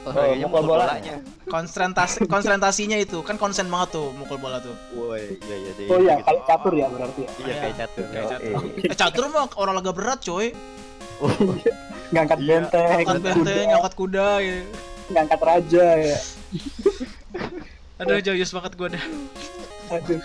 [0.00, 0.84] olahraganya mukul mukul bola.
[0.88, 4.72] bolanya Konsentrasi konsentrasinya itu kan konsen banget tuh mukul bola tuh.
[4.92, 6.24] woi iya iya deh Oh iya, gitu.
[6.24, 7.30] kalau catur ya berarti ya.
[7.38, 8.50] iya kayak catur Kayak Oh, catur.
[8.80, 8.86] iya.
[8.86, 10.46] Eh, catur mah olahraga berat coy.
[12.12, 14.62] Ngangkat Iya, benteng, Angkat kuda, benteng, angkat kuda gitu.
[15.10, 16.18] ngangkat raja ya.
[18.00, 19.04] Aduh, joyous banget gue dah.
[19.90, 20.20] Aduh.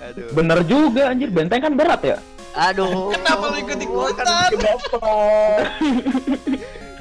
[0.00, 2.18] aduh Bener juga anjir, benteng kan berat ya?
[2.54, 4.50] Aduh Kenapa lu ikut ikutan?
[4.54, 5.12] Kenapa?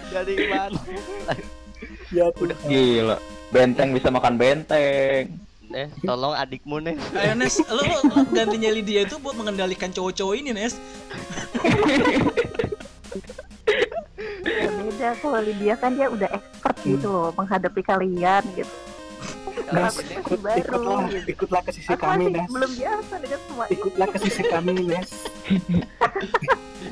[0.09, 0.79] dari mana
[2.09, 2.57] Ya udah.
[2.65, 3.17] Gila.
[3.53, 5.29] Benteng bisa makan benteng.
[5.69, 7.85] Nes tolong adikmu Nes Ayo Nes, lu
[8.33, 10.81] gantinya Lydia itu buat mengendalikan cowok-cowok ini Nes.
[14.41, 18.73] Ya beda kalau Lydia kan dia udah expert gitu loh menghadapi kalian gitu.
[19.61, 21.27] Tuh ikut, baru ikutlah, gitu.
[21.29, 22.47] ikutlah ke sisi Aku kami, Nes.
[22.47, 23.73] belum biasa dengan semua ini.
[23.73, 25.09] Ikutlah ke sisi kami, Nes.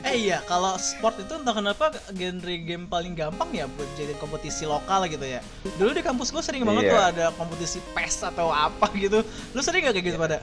[0.03, 4.63] Eh iya, kalau sport itu entah kenapa genre game paling gampang ya buat jadi kompetisi
[4.63, 5.39] lokal gitu ya.
[5.75, 6.91] Dulu di kampus gue sering banget Iya.
[6.91, 9.19] tuh ada kompetisi PES atau apa gitu.
[9.51, 10.39] Lu sering gak kayak gitu pada?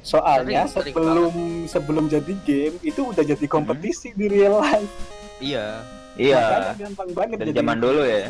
[0.00, 1.34] Soalnya Sering, sering sebelum
[1.66, 4.88] sebelum jadi game itu udah jadi kompetisi di real life.
[5.40, 5.80] iya
[6.16, 6.40] Iya.
[6.40, 8.28] Makanya gampang banget Dari jadi zaman dulu ya.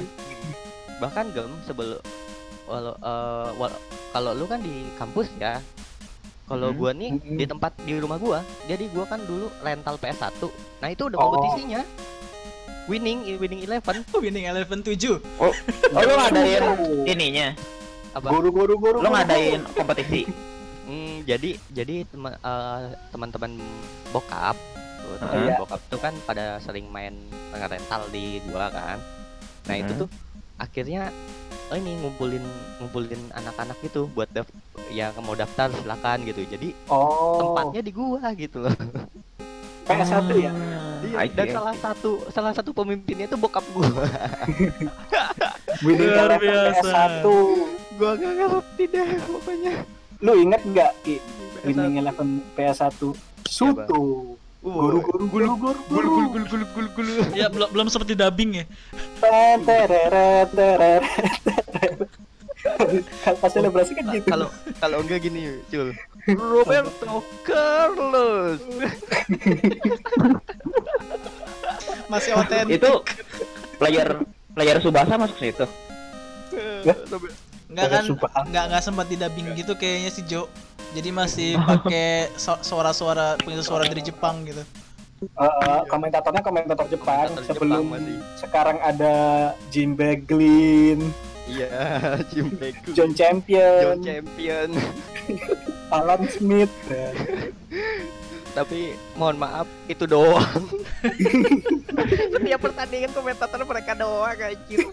[0.97, 2.01] bahkan gem sebelum
[2.67, 5.63] walau eh, wal- kalau lu kan di kampus ya
[6.45, 6.77] kalau Mhm.
[6.77, 10.43] gua nih di tempat di rumah gua jadi gua kan dulu rental PS1
[10.79, 11.25] nah itu udah Oh.
[11.29, 11.81] kompetisinya
[12.87, 15.19] winning winning eleven Winning Eleven 7.
[15.37, 15.51] Oh,
[15.93, 16.63] lu ngadain
[17.05, 17.49] ininya?
[18.15, 18.99] apa Guru-guru guru.
[19.03, 20.23] Lu ngadain kompetisi?
[20.87, 23.59] Hmm, jadi jadi teman eh, teman-teman
[24.09, 24.55] bokap
[24.97, 25.55] tuh, teman Iya.
[25.59, 27.13] bokap tuh kan pada sering main
[27.51, 29.03] rental di gua kan
[29.67, 30.01] nah itu Mhm.
[30.01, 30.09] tuh
[30.57, 31.11] akhirnya
[31.67, 32.45] oh ini ngumpulin
[32.79, 34.47] ngumpulin anak-anak gitu buat daf
[34.89, 37.39] yang mau daftar silakan gitu jadi Oh.
[37.41, 38.75] tempatnya di gua gitu loh
[39.87, 40.51] PS1 ya.
[40.99, 41.55] Iya, dan see.
[41.55, 43.87] salah satu salah satu pemimpinnya itu bokap gua
[45.83, 45.99] Luar
[46.33, 46.83] Eleven biasa.
[46.83, 47.27] PS1.
[47.95, 49.73] gua gak ngerti deh pokoknya
[50.19, 51.17] Lu inget nggak Ki?
[51.63, 52.99] Winning Eleven PS1?
[53.45, 54.35] Suto.
[54.67, 58.65] Guru guru guru guru guru gul gul gul gul Ya belum belum seperti dubbing ya.
[59.23, 61.07] Ten, tereret, tereret,
[61.71, 62.11] tereret.
[63.39, 64.27] Pas selebrasi kan gitu.
[64.27, 64.51] kalau
[64.83, 65.95] kalau enggak gini cul
[66.35, 68.59] Roberto Carlos
[72.11, 72.83] Masih otentik.
[72.83, 73.07] Itu
[73.79, 74.19] player
[74.51, 75.67] player Subasa masuk situ.
[77.71, 78.03] Enggak kan?
[78.51, 80.51] Enggak enggak sempat di dubbing gitu kayaknya si Jo.
[80.97, 84.65] Jadi masih pakai su- suara-suara punya suara dari Jepang gitu.
[85.33, 88.17] Uh, komentatornya komentator Jepang Komentator sebelum Jepang masih.
[88.37, 89.15] sekarang ada
[89.73, 91.09] Jim Beglin,
[91.49, 91.73] iya
[92.33, 94.69] Jim Beku John John Champion, Champion
[95.97, 96.69] Alan Smith.
[96.93, 97.09] Ya.
[98.53, 100.65] tapi mohon maaf itu doang
[102.37, 104.85] setiap pertandingan komentator mereka doang anjir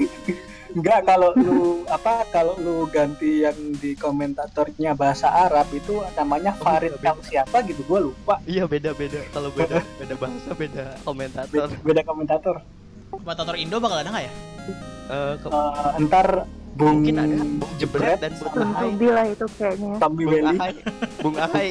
[0.73, 6.97] Enggak kalau lu apa kalau lu ganti yang di komentatornya bahasa Arab itu namanya Farid
[6.97, 7.05] beda.
[7.07, 8.35] Kang siapa gitu gua lupa.
[8.43, 12.55] iya beda beda kalau beda beda bahasa beda komentator Beda, beda komentator.
[13.07, 14.33] Komentator Indo bakal ada nggak ya?
[15.05, 16.27] Eh, ke- Uh, ntar
[16.73, 19.93] Bung mungkin ada Bung Jebret dan Bung Ahai lah itu kayaknya.
[19.99, 20.73] Tommy Bung Ahai
[21.21, 21.69] Bung Ahai.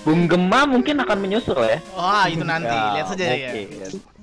[0.00, 1.80] Bung Gema mungkin akan menyusul ya.
[1.90, 2.70] Wah, itu nanti.
[2.70, 3.50] Ya, Lihat saja ya.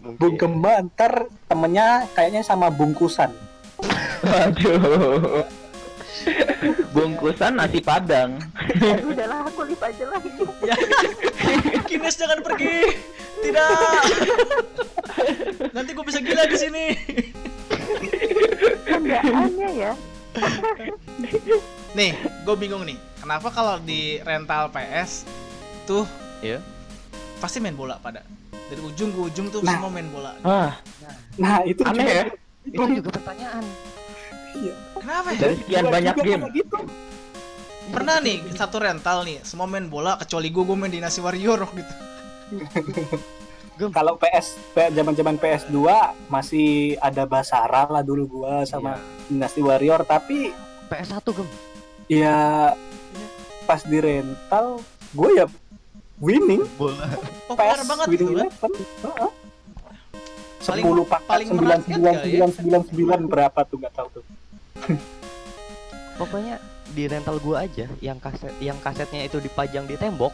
[0.05, 0.21] Mungkin.
[0.21, 3.33] Bung Gema ntar temennya kayaknya sama bungkusan.
[4.21, 5.43] Waduh.
[6.95, 8.39] Bungkusan nasi padang.
[8.55, 10.41] Aduh, udahlah aku live aja lah ini.
[11.89, 12.97] Kines jangan pergi.
[13.43, 14.01] Tidak.
[15.75, 16.85] Nanti gue bisa gila di sini.
[18.87, 19.91] Candaannya ya.
[21.93, 22.97] Nih, gue bingung nih.
[23.21, 25.27] Kenapa kalau di rental PS
[25.85, 26.07] tuh
[26.43, 26.59] Iya.
[27.37, 28.23] Pasti main bola pada
[28.65, 29.75] dari ujung ke ujung tuh Nah.
[29.75, 30.31] semua main bola.
[30.41, 30.79] Ah,
[31.35, 32.23] Nah itu aneh juga- ya.
[32.65, 33.63] itu juga pertanyaan
[34.95, 35.37] Kenapa ya?
[35.37, 36.43] Dari sekian banyak game.
[36.49, 36.77] gitu.
[37.87, 41.93] Pernah nih satu rental nih, semua main bola kecuali gue gue main Dynasty Warrior gitu.
[43.91, 44.55] Kalau PS
[44.89, 45.75] zaman-zaman PS2
[46.25, 48.95] masih ada Basara lah dulu gua sama
[49.27, 50.55] Dynasty Warrior tapi
[50.87, 51.47] PS1 gem
[52.07, 52.71] ya
[53.63, 54.79] pas di rental
[55.11, 55.45] gue ya
[56.17, 57.07] winning bola
[57.45, 58.71] Populer banget winning gitu kan.
[60.57, 62.21] sepuluh paket paling sembilan sembilan ya.
[62.21, 64.23] sembilan sembilan sembilan berapa tuh nggak tahu tuh
[66.15, 66.55] Pokoknya
[66.87, 70.31] di rental gua aja yang kaset yang kasetnya itu dipajang di tembok.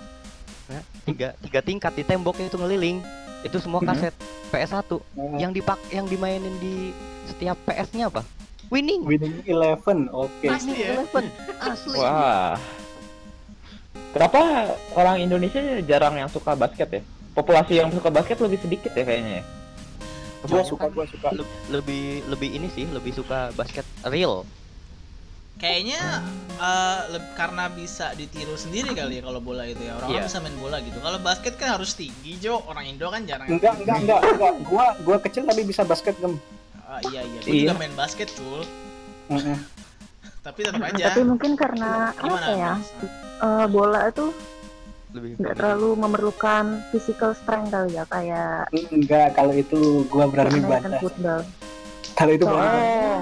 [0.67, 3.01] Nah, tiga tiga tingkat di temboknya itu ngeliling.
[3.41, 3.89] Itu semua Mhm.
[3.89, 4.13] kaset
[4.49, 5.01] PS1 Oh,
[5.35, 6.93] yang dipak yang dimainin di
[7.25, 8.21] setiap PS-nya apa?
[8.69, 9.01] Winning.
[9.01, 10.95] winning eleven oke Asli ya?
[10.95, 11.25] Eleven.
[11.59, 11.97] Asli.
[11.97, 12.61] Wah.
[14.11, 14.39] Kenapa
[14.91, 17.01] orang Indonesia jarang yang suka basket ya?
[17.31, 19.39] Populasi yang suka basket lebih sedikit ya kayaknya.
[19.39, 19.43] ya?
[20.41, 24.41] gua suka gua suka Le- lebih lebih ini sih lebih suka basket real
[25.55, 26.25] Kayaknya
[26.57, 29.93] eh, leb- karena bisa ditiru sendiri kali ya kalau bola itu ya.
[29.95, 30.25] Orang Iya.
[30.25, 30.97] bisa main bola gitu.
[30.97, 32.65] Kalau basket kan harus tinggi, Jo.
[32.65, 33.45] Orang Indo kan jarang.
[33.47, 36.41] enggak enggak enggak enggak gua gua kecil tapi bisa basket gem
[36.81, 37.39] Ah, iya iya.
[37.39, 37.61] Gue Iya.
[37.63, 38.27] juga main basket.
[39.29, 39.55] Mm-mm.
[40.41, 41.13] Tapi tetap aja.
[41.13, 42.41] Tapi mungkin karena Gimana?
[42.41, 42.73] apa ya?
[42.75, 42.89] Mas?
[43.41, 44.25] eh, bola itu
[45.11, 50.97] lebih nggak terlalu memerlukan physical strength kali ya kayak enggak kalau itu gua berani bantah
[50.97, 51.43] football.
[52.15, 53.19] kalau itu Soalnya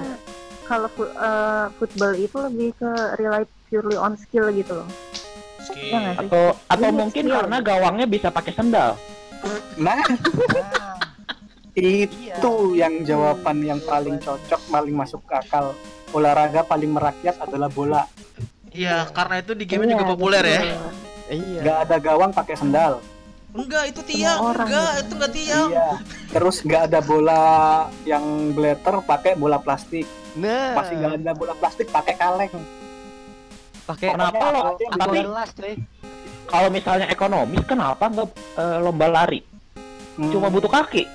[0.64, 4.88] kalau fu- eh, football itu lebih ke rely purely on skill gitu loh.
[5.60, 5.90] Skill.
[5.90, 6.14] Sih?
[6.16, 7.36] Atau atau Ini mungkin skill.
[7.36, 8.94] karena gawangnya bisa pakai sendal.
[9.76, 9.96] nah
[11.72, 15.72] itu yang jawaban yang paling cocok paling masuk ke akal
[16.10, 18.04] olahraga paling merakyat adalah bola
[18.70, 20.60] Iya, karena itu di game Iya, juga populer ya.
[20.62, 20.78] betul.
[21.28, 23.02] iya nggak ada gawang pakai sendal
[23.50, 24.38] Enggak, itu tiang.
[24.44, 25.00] orang Enggak, gitu.
[25.00, 25.68] itu enggak tiang.
[25.68, 25.88] iya
[26.28, 27.42] terus nggak ada bola
[28.04, 32.54] yang glitter pakai bola plastik nah masih nggak ada bola plastik pakai kaleng
[33.82, 34.60] pakai Kenapa lo?
[34.78, 35.18] Tapi
[36.46, 39.42] Kalau misalnya ekonomis kenapa nggak eh, lomba lari?
[40.20, 41.08] Hmm, Cuma butuh kaki.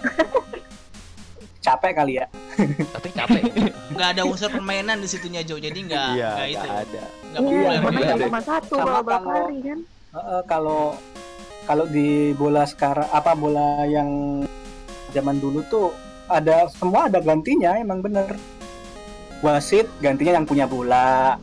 [1.61, 2.29] capek kali ya
[2.93, 3.41] tapi capek
[3.89, 5.57] Enggak ada unsur permainan di situnya, Jo.
[5.57, 6.61] Jadi enggak enggak itu.
[6.61, 7.79] nggak ada Enggak Iya, populer.
[7.81, 8.23] karena gitu.
[8.23, 9.79] cuma satu Sama kalau lari kan.
[10.13, 10.81] Heeh, kalau
[11.65, 14.09] kalau di bola sekarang apa bola yang
[15.09, 15.89] zaman dulu tuh
[16.27, 18.37] ada semua ada gantinya emang bener
[19.41, 21.41] wasit gantinya yang punya bola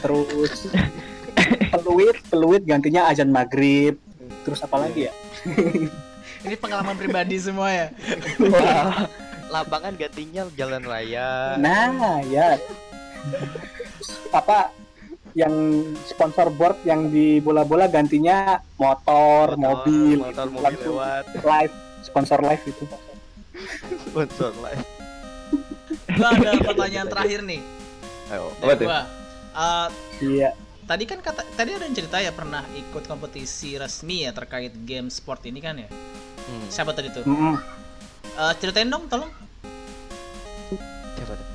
[0.00, 0.66] terus
[1.72, 3.94] peluit peluit gantinya azan maghrib
[4.42, 5.14] terus apa lagi ya
[6.46, 7.86] Ini pengalaman pribadi semua ya.
[8.46, 9.10] Wah,
[9.50, 11.58] lapangan gantinya jalan raya.
[11.58, 12.54] Nah ya.
[14.30, 14.70] Apa
[15.34, 15.52] yang
[16.06, 21.24] sponsor board yang di bola-bola gantinya motor, mobil, motor mobil Langsung lewat.
[21.42, 21.74] live
[22.06, 22.84] sponsor live itu.
[24.06, 24.82] Sponsor live.
[26.14, 27.60] Gua ada pertanyaan terakhir nih.
[28.30, 28.88] ayo Apa tuh?
[29.56, 29.88] Eh,
[30.22, 30.50] iya.
[30.86, 35.10] tadi kan kata tadi ada yang cerita ya pernah ikut kompetisi resmi ya terkait game
[35.10, 35.90] sport ini kan ya.
[36.46, 37.22] Hmm, Siapa tadi tuh?
[37.22, 37.54] Mm-mm.
[38.28, 39.30] Eh, ceritain dong, tolong.
[41.16, 41.46] siapa tuh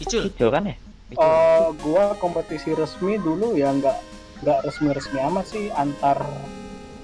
[0.00, 0.22] Icul.
[0.28, 0.74] kecil kan ya?
[1.08, 1.20] Itu.
[1.20, 3.96] Oh, gua kompetisi resmi dulu ya nggak
[4.40, 6.18] nggak resmi-resmi amat sih antar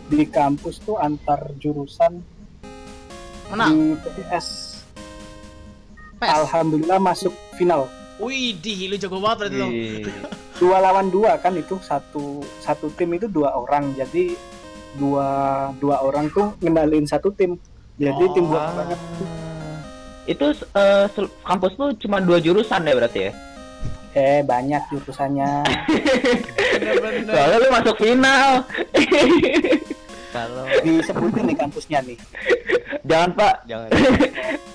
[0.08, 2.18] di kampus tuh antar jurusan
[3.48, 3.94] Menang.
[3.94, 4.46] di PS.
[6.18, 6.26] PES.
[6.26, 7.86] Alhamdulillah masuk final.
[8.18, 9.72] Wih, di lu jago banget berarti dong.
[10.58, 14.34] Dua lawan dua kan itu satu satu tim itu dua orang jadi
[14.98, 15.28] dua
[15.78, 17.54] dua orang tuh ngendalin satu tim.
[17.96, 18.32] Jadi Oh.
[18.32, 18.72] tim gua Ah.
[18.76, 19.00] banyak.
[20.26, 20.46] Itu
[21.08, 23.32] sel- kampus lu cuma dua jurusan ya berarti ya?
[24.12, 25.62] Eh banyak jurusannya.
[26.74, 27.30] Bener-bener.
[27.30, 28.50] Soalnya lu masuk final.
[30.28, 32.18] kalau Disebutin nih kampusnya nih.
[33.02, 33.88] Jangan Pak, jangan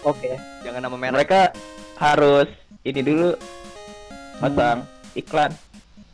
[0.04, 0.32] Oke.
[0.64, 1.42] jangan nama merek mereka
[1.96, 2.50] harus
[2.82, 3.38] ini dulu
[4.40, 4.82] pasang
[5.14, 5.52] iklan.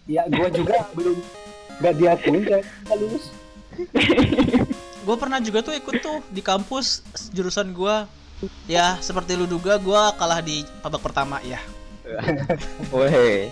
[0.04, 1.16] Ya gua juga belum
[1.80, 2.64] nggak diakuin nggak
[2.98, 3.26] lulus.
[5.06, 7.02] Gue pernah juga tuh ikut tuh di kampus
[7.34, 8.06] jurusan gua.
[8.72, 11.60] Ya, seperti lu duga gua kalah di babak pertama ya.
[12.94, 13.52] Woi.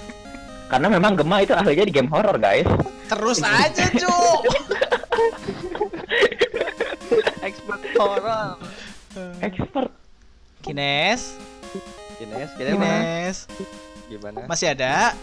[0.68, 2.68] Karena memang Gema itu ahlinya di game horror, guys.
[3.08, 4.42] Terus aja, Cuk.
[7.48, 8.60] expert horror
[9.40, 9.92] Expert.
[10.62, 11.40] Kines,
[12.20, 13.38] Kines kita Kines.
[14.12, 15.16] gimana Masih ada?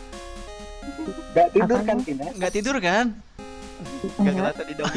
[1.36, 2.32] Nggak tidur kan Kines?
[2.40, 3.12] Nggak tidur kan?
[4.16, 4.34] Enggak.
[4.36, 4.86] kerasa di dong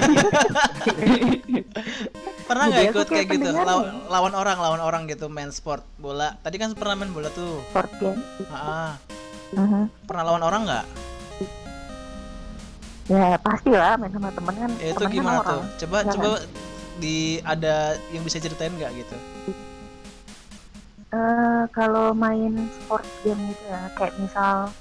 [2.48, 3.34] Pernah nggak ikut kayak kayak gitu?
[3.44, 6.40] pendengar Law- lawan orang, lawan orang gitu main sport bola.
[6.40, 7.60] Tadi kan pernah main bola tuh.
[7.68, 8.22] Sport game.
[8.50, 8.96] Ah,
[10.06, 10.86] pernah lawan orang nggak?
[13.08, 14.72] Ya pasti lah main sama temen kan.
[14.78, 15.50] Ya, itu temen kan gimana orang.
[15.50, 15.62] tuh?
[15.82, 16.28] Coba Ya coba
[16.98, 17.76] di ada
[18.10, 19.18] yang bisa ceritain nggak gitu?
[21.08, 24.72] Eh, kalau main sport game gitu ya, kayak misal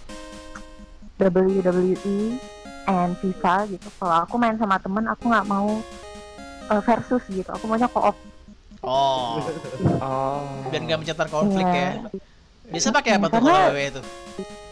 [1.17, 2.19] WWE
[2.87, 3.89] and FIFA gitu.
[3.97, 5.79] Kalau aku main sama temen, aku nggak mau
[6.67, 7.47] eh, versus gitu.
[7.49, 8.17] Aku maunya co-op.
[8.81, 9.43] Oh,
[9.99, 10.47] Oh.
[10.69, 11.75] biar nggak mencetar konflik Iya.
[11.75, 12.11] ya.
[12.67, 14.03] Biasa pakai apa tuh kalau WWE itu?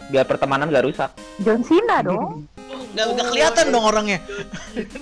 [0.04, 1.10] Biar pertemanan gak rusak.
[1.40, 2.46] John Cena dong.
[2.94, 4.18] nggak nggak kelihatan dong orangnya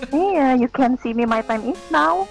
[0.08, 2.24] Iya, you can see me my time is now.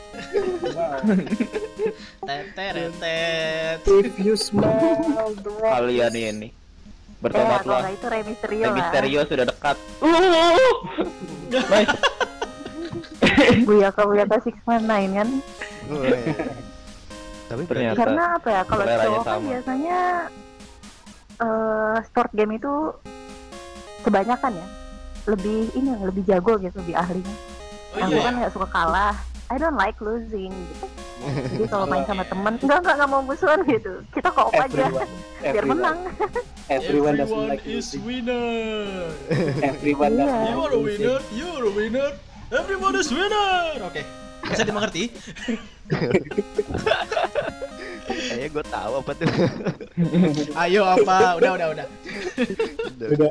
[2.22, 4.74] teteretet If you smell
[5.38, 5.52] the.
[5.62, 6.50] Kalian ini
[7.22, 7.80] bertobatlah.
[7.86, 9.26] nggak itu Rey Mysterio Rey lah.
[9.30, 9.78] Sudah dekat.
[10.02, 10.58] Uh,
[11.72, 11.96] nice.
[13.64, 15.30] Buyaka Buyaka Six Man Nine kan.
[17.48, 17.98] Tapi Ternyata.
[18.02, 18.62] Karena apa ya?
[18.66, 19.46] Kalau cowok kan sama.
[19.48, 20.00] biasanya
[21.42, 22.74] eh sport game itu
[24.06, 24.68] kebanyakan ya
[25.30, 27.36] lebih ini lebih jago gitu, lebih ahlinya.
[27.92, 29.16] oh iya gue kan nggak suka kalah.
[29.52, 30.86] I don't like losing gitu.
[31.54, 33.94] Jadi kalau main sama temen, enggak enggak enggak mau musuhan gitu.
[34.10, 35.98] Kita kok aja Everyone, biar everyone, menang.
[36.68, 38.02] everyone doesn't like is losing.
[38.02, 39.12] winner
[39.62, 40.24] Everyone Iya.
[40.24, 42.10] doesn't you are a winner you are a winner
[42.50, 44.02] everyone is winner oke
[44.42, 45.12] bisa dimengerti
[48.02, 49.28] Kayaknya gue tahu apa tuh.
[50.64, 51.86] ayo apa udah udah udah
[53.06, 53.30] Udah.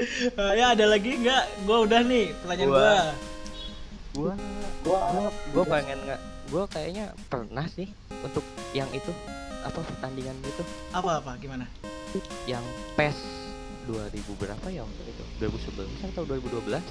[0.00, 2.94] Eh, ya ada lagi nggak gua udah nih pertanyaan Gua.
[4.16, 4.34] Gua
[4.82, 7.86] Gua Gua, gue pengen nggak gue kayaknya pernah sih
[8.26, 8.42] untuk
[8.74, 9.14] yang itu
[9.62, 11.62] apa pertandingan gitu apa apa gimana
[12.42, 12.64] yang
[12.98, 13.18] PES
[13.86, 16.82] 2000 berapa ya waktu itu 2011 atau 2012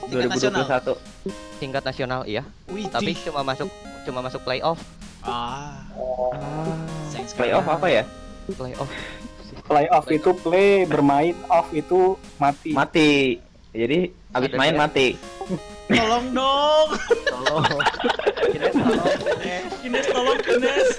[0.00, 0.64] Tingkat nasional.
[0.68, 1.60] 2021.
[1.64, 3.72] tingkat nasional iya Wih, tapi cuma masuk
[4.04, 4.80] cuma masuk playoff
[5.24, 5.80] ah
[7.08, 7.52] sekali.
[7.52, 8.04] Playoff apa ya?
[8.52, 8.90] playoff
[9.70, 12.74] play off itu play, bermain off itu mati.
[12.74, 13.38] Mati.
[13.70, 15.14] Jadi abis Ada main mati.
[15.90, 16.88] Tolong dong.
[17.26, 17.64] Tolong
[18.50, 19.16] Kines tolong.
[19.80, 20.06] Kines.
[20.10, 20.90] Tolong Kines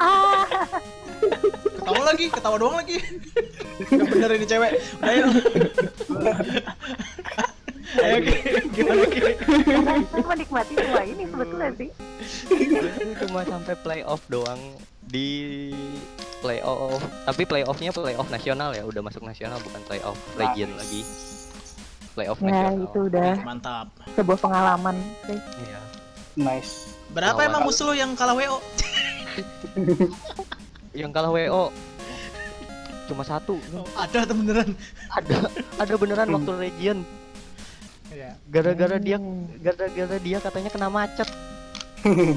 [0.00, 0.48] Ah,
[1.76, 2.96] ketawa lagi ketawa doang lagi.
[3.84, 4.72] Gak bener ini cewek.
[5.04, 5.24] Udah, ayo
[8.00, 8.16] ayo
[8.72, 9.02] gimana
[10.08, 11.90] saya menikmati semua ini sebetulnya sih.
[12.48, 14.60] Itu cuma sampai playoff doang.
[15.04, 15.68] Di
[16.40, 18.88] playoff tapi playoffnya playoff nasional ya.
[18.88, 21.04] Udah masuk nasional bukan playoff region lagi
[22.20, 23.32] playoff Ya nasional itu udah.
[23.40, 23.86] Mantap.
[24.12, 24.96] Sebuah pengalaman.
[25.24, 25.40] Sih.
[25.40, 25.80] Iya.
[26.36, 27.00] Nice.
[27.10, 27.50] berapa Lawan.
[27.50, 28.62] emang musuh lu yang kalah WO
[31.00, 31.74] yang kalah WO
[33.10, 33.58] cuma satu.
[33.74, 34.70] Oh, ada tuh beneran.
[35.10, 35.50] Ada
[35.82, 37.02] ada beneran waktu region.
[38.10, 38.34] Iya.
[38.50, 39.18] gara-gara dia
[39.58, 41.26] gara-gara dia katanya kena macet.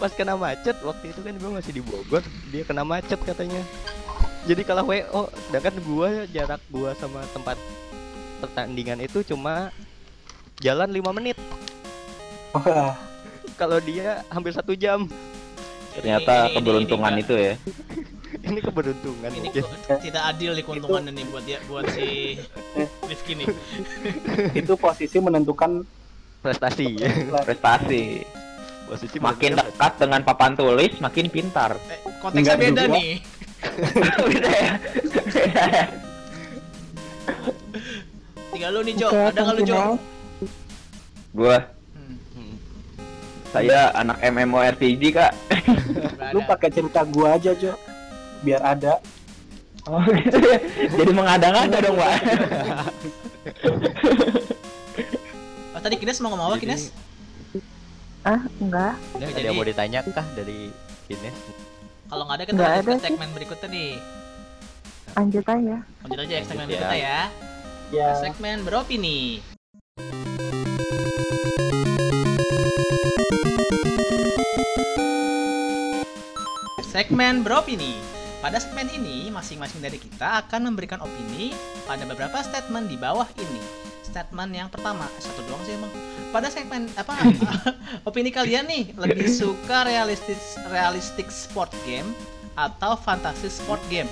[0.00, 3.60] Pas kena macet waktu itu kan gue masih di Bogor dia kena macet katanya.
[4.48, 7.60] Jadi kalah WO sedangkan gua jarak gua sama tempat
[8.40, 9.68] pertandingan itu cuma
[10.58, 11.36] jalan 5 menit
[12.50, 12.96] Wah,
[13.54, 15.04] kalau dia hampir satu jam
[15.90, 17.54] Ternyata Ini- ini- keberuntungan ini- itu ya.
[18.40, 19.64] ini keberuntungan ini mungkin.
[20.00, 22.38] tidak adil nih keuntungannya nih buat dia buat si
[23.04, 23.46] Rifki nih
[24.54, 25.82] itu posisi menentukan
[26.40, 26.94] prestasi
[27.42, 28.22] Prestasi.
[28.86, 31.74] posisi Makin dekat dengan papan tulis, makin pintar.
[31.86, 32.94] eh, konteksnya Enggak beda juga.
[32.96, 33.10] nih
[34.30, 34.72] Beda ya?
[35.10, 35.84] Beda ya?
[38.50, 39.76] Tinggal lu nih Jo Oke, ada nggak lu Jo.
[41.30, 41.56] Gua,
[41.92, 42.54] Hmm, Hmm.
[43.48, 45.32] saya anak MMORPG kak.
[46.30, 46.48] lu ada.
[46.48, 47.74] pakai cerita gua aja Jo
[48.40, 48.98] biar ada
[49.82, 50.58] Oh gitu ya.
[50.92, 52.12] Jadi mengada-ngada dong pak.
[55.70, 56.82] Oh, tadi Kines mau ngomong apa Jadi- Kines
[58.20, 58.94] Ah, enggak.
[59.14, 60.68] Udah, ada yang mau ditanya kah dari
[61.08, 61.36] Ines
[62.06, 63.02] kalau nggak ada kita lanjut ke ada sih.
[63.02, 63.90] segmen berikutnya nih
[65.10, 65.76] Lanjut aja.
[66.00, 66.68] lanjut aja ke segmen ya.
[66.68, 67.20] berikutnya ya
[67.90, 69.42] ya Ke segmen beropini
[76.90, 77.94] Segmen beropini.
[78.42, 81.54] Pada segmen ini, masing-masing dari kita akan memberikan opini
[81.86, 83.62] pada beberapa statement di bawah ini.
[84.02, 85.92] Statement yang pertama, satu doang sih emang.
[86.34, 87.14] Pada segmen apa?
[88.08, 90.36] opini kalian nih lebih suka realistic
[90.66, 92.10] realistic sport game
[92.58, 94.10] atau fantasy sport game?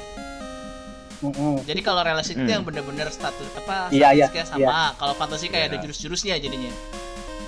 [1.19, 1.59] Mm-mm.
[1.62, 2.55] Jadi kalau realistic itu Hmm.
[2.55, 4.95] yang bener-bener status apa Iya, iya, statistiknya sama.
[4.95, 5.83] Kalau fantasy kayak ada Iya.
[5.83, 6.73] jurus-jurusnya jadinya.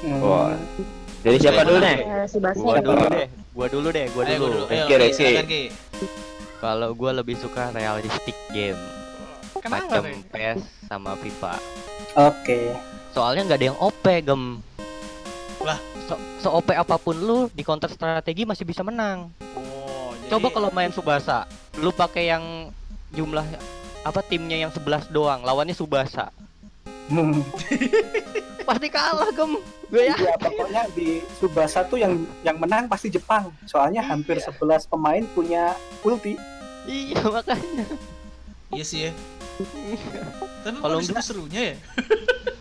[0.00, 0.18] Mm.
[0.18, 0.56] Wah.
[1.20, 1.96] Jadi siapa dulu nih?
[2.32, 2.58] Basi.
[2.58, 4.58] gua dulu deh gua dulu deh gua dulu
[5.10, 5.62] silakan, Ki.
[6.56, 8.78] kalau gua lebih suka realistic game
[9.58, 10.02] Kenapa macam?
[10.30, 11.54] PS sama FIFA
[12.16, 12.60] oke
[13.10, 14.62] soalnya nggak ada yang OP gem
[15.60, 15.76] Lah.
[16.06, 20.48] so, so OP apa pun lu di counter strategi masih bisa menang Oh, jadi coba
[20.48, 21.44] kalau main Subasa
[21.76, 22.70] lu pakai yang
[23.12, 23.44] jumlah
[24.00, 25.42] apa timnya yang 11 doang.
[25.42, 26.30] Lawannya Subasa.
[27.10, 27.42] Hmm.
[28.68, 29.58] pasti kalah gem.
[29.90, 30.14] Gue ya.
[30.14, 33.50] Ya pokoknya di Subasa tuh yang yang menang pasti Jepang.
[33.66, 34.56] Soalnya hampir 11
[34.86, 36.38] pemain punya ulti.
[36.86, 37.84] Iya makanya.
[38.70, 39.12] Iya sih ya.
[40.64, 41.76] Tapi Kalau enggak- serunya ya.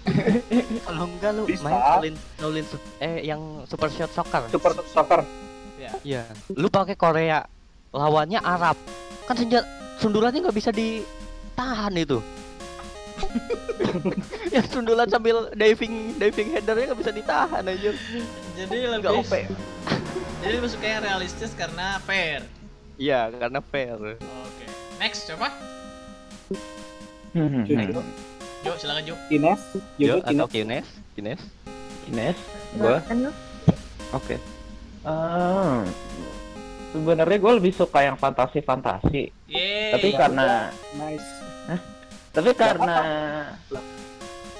[0.89, 1.63] kalau enggak lu Bisa.
[1.63, 2.65] main Shaolin Shaolin
[2.99, 4.43] eh yang Super Shot Soccer.
[4.51, 5.21] Super soccer.
[6.03, 6.21] Iya,
[6.53, 7.43] lu pakai Korea,
[7.89, 8.77] lawannya Arab.
[9.25, 9.65] Kan senjata
[9.99, 12.23] sundulannya nggak bisa ditahan itu.
[14.55, 17.91] yang sundulan sambil diving diving headernya nggak bisa ditahan aja.
[18.55, 19.33] Jadi Nggak lebih OP.
[20.39, 22.47] Jadi lebih suka yang realistis karena fair.
[22.95, 23.99] Iya, karena fair.
[24.19, 24.65] Oke.
[25.03, 25.51] Next coba.
[27.35, 27.61] Hmm.
[27.67, 28.01] Jojo,
[28.65, 29.15] Jo, silakan Jo.
[29.29, 29.61] Ines,
[30.01, 30.51] Yo, Jojo, atau Ines.
[30.51, 30.87] Kines?
[31.13, 31.41] Kines?
[32.09, 32.37] Ines,
[32.75, 33.31] gua Kan lu?
[34.15, 34.35] Oke.
[36.89, 39.23] Sebenarnya gue lebih suka yang fantasi-fantasi.
[39.45, 39.93] Yeay.
[39.93, 41.29] Tapi karena Nice.
[42.29, 42.95] tapi karena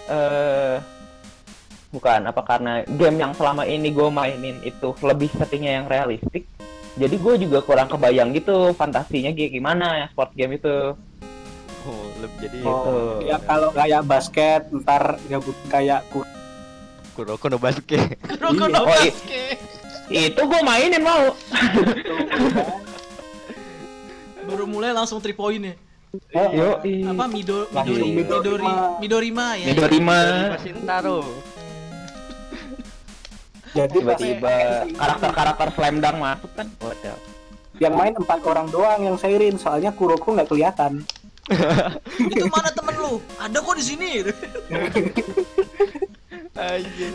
[0.10, 0.76] eh
[1.90, 6.46] bukan apa karena game yang selama ini gue mainin itu lebih settingnya yang realistik.
[6.98, 10.94] Jadi gue juga kurang kebayang gitu fantasinya kayak gimana ya sport game itu.
[11.80, 12.94] Oh, lebih jadi Oh, Gitu.
[13.26, 16.22] ya kalau kayak basket ntar gabut kayak ku
[17.16, 18.16] Kuroko no Basket.
[18.22, 18.74] Kuroko Iya.
[18.74, 19.58] no Oh, Basket.
[20.10, 21.38] Itu gue mainin mau.
[24.50, 25.76] Baru mulai langsung 3 point ya.
[26.50, 28.74] Yo, Apa Mido Langsung Midori Midori Midorima.
[28.98, 29.66] Midorima ya.
[29.70, 30.18] Midorima.
[30.58, 31.20] Masintaro.
[33.78, 36.68] Jadi Tiba-tiba karakter-karakter slam dunk masuk kan.
[36.82, 37.18] Waduh.
[37.80, 41.06] yang main empat orang doang yang sairin soalnya Kuroko nggak kelihatan.
[42.34, 43.24] Itu mana temen lu?
[43.40, 44.10] Ada kok di sini.
[46.60, 47.14] Anjir.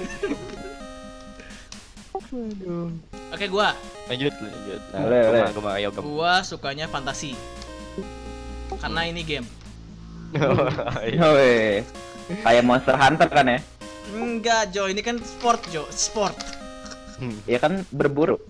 [3.35, 3.74] Oke, gua.
[4.11, 4.80] Lanjut, lanjut.
[4.91, 5.89] Nah, Boleh, gema, ayo.
[5.95, 7.39] Gua sukanya fantasi.
[8.78, 9.47] Karena ini game.
[11.07, 11.22] Iya.
[11.30, 11.87] Woi.
[12.43, 13.59] Kayak Monster Hunter kan ya?
[14.11, 15.87] Enggak, Jo, ini kan sport, Jo.
[15.91, 16.35] Sport.
[17.47, 18.43] Ya kan berburu.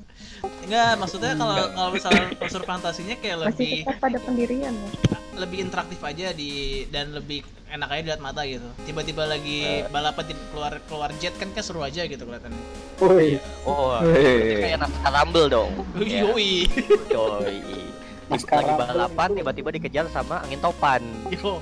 [0.65, 4.89] Enggak, maksudnya kalau kalau misalnya unsur fantasinya kayak Masih lebih pada pendirian ya.
[5.37, 6.51] Lebih interaktif aja di
[6.89, 8.67] dan lebih enak aja dilihat mata gitu.
[8.85, 9.89] Tiba-tiba lagi Eh.
[9.89, 12.63] balapan tiba keluar keluar jet kan kayak seru aja gitu kelihatannya.
[12.97, 14.63] Woi, Oh, Wih.
[14.63, 15.71] kayak naskah Rumble dong.
[15.97, 16.23] Ya.
[16.23, 16.71] Yoi.
[17.11, 17.59] Yoi.
[18.25, 21.03] Naskah Lagi balapan tiba-tiba dikejar sama angin topan.
[21.29, 21.61] Yo.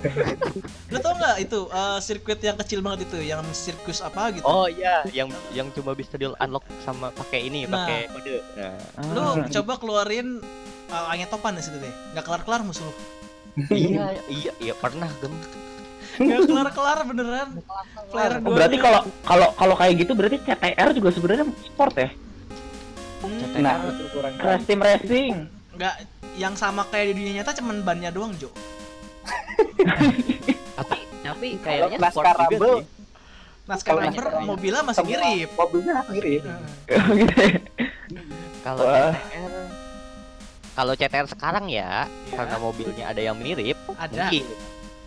[0.89, 4.45] Lu tau nggak itu eh, sirkuit yang kecil banget itu, yang sirkus apa gitu?
[4.45, 7.83] Oh iya, yang yang cuma bisa di unlock sama pakai ini, Nah.
[7.83, 8.37] pakai kode.
[8.55, 8.79] Nah.
[9.11, 9.35] Lu Ah.
[9.51, 10.39] coba keluarin
[10.87, 11.91] eh, angin topan di situ deh.
[12.13, 12.95] Nggak kelar-kelar musuh lu.
[13.71, 15.35] Iya, iya, iya pernah gem.
[16.13, 17.49] Nggak kelar-kelar beneran.
[18.09, 22.11] Player Oh, berarti kalau kalau kalau kayak gitu berarti CTR juga sebenarnya sport ya?
[23.23, 25.35] Hmm, Nah, itu kurang Crash Team Racing.
[25.73, 25.95] nggak
[26.37, 28.53] yang sama kayak di dunia nyata cuman bannya doang, Jo.
[30.77, 32.85] Tapi tapi Kalau kayaknya naskah sport juga Rumble, sih.
[33.81, 35.49] Kalau Rumble mobilnya masih mirip.
[35.55, 36.43] Mobilnya mirip.
[36.93, 37.01] Ya.
[38.61, 38.85] Kalau.
[38.85, 39.53] CTR
[40.73, 42.35] kalau CTR sekarang ya, Iya.
[42.35, 44.09] karena mobilnya ada yang mirip, Ada.
[44.27, 44.45] mungkin.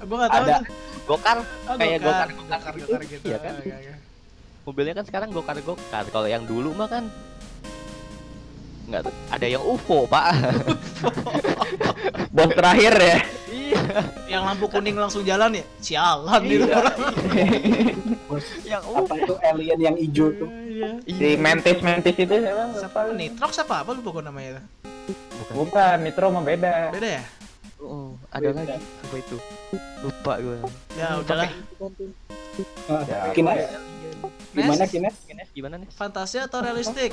[0.02, 0.44] Gua nggak tahu.
[0.44, 0.56] Ada.
[0.56, 0.70] nih.
[1.06, 2.86] Gokar Oh, Kayak gokar, gokar, gokar, gitu.
[2.88, 3.24] gokar gitu.
[3.24, 3.54] Iya kan?
[3.60, 3.96] Iya, iya.
[4.64, 6.04] mobilnya kan sekarang gokar gokar.
[6.08, 7.06] Kalau yang dulu mah kan
[8.86, 10.26] nggak tuh, ada yang UFO pak.
[12.30, 13.18] Bos terakhir ya.
[13.48, 13.82] iya.
[14.28, 15.66] Yang lampu kuning langsung jalan ya?
[15.80, 16.76] Sialan gitu Iya.
[16.76, 16.98] orang.
[18.26, 19.16] Bos, yang apa UFO.
[19.16, 20.50] itu alien yang hijau tuh?
[20.68, 20.90] Iya.
[21.04, 22.64] Si Mantis Mantis itu siapa?
[22.76, 23.76] Siapa Nitrox apa?
[23.82, 24.64] Apa lupa gua namanya itu?
[25.36, 25.54] Bukan.
[25.68, 26.96] Bukan, Nitro mah beda.
[26.96, 27.24] Beda ya?
[27.84, 28.64] Oh, ada Beda.
[28.66, 29.38] lagi apa itu?
[30.02, 30.58] Lupa gue.
[30.96, 31.50] Ya udahlah.
[32.88, 33.80] Ah, Ya, Kines, ya?
[34.56, 35.16] gimana Kines?
[35.28, 35.90] Kines gimana nih?
[35.92, 37.12] Fantasi atau realistik?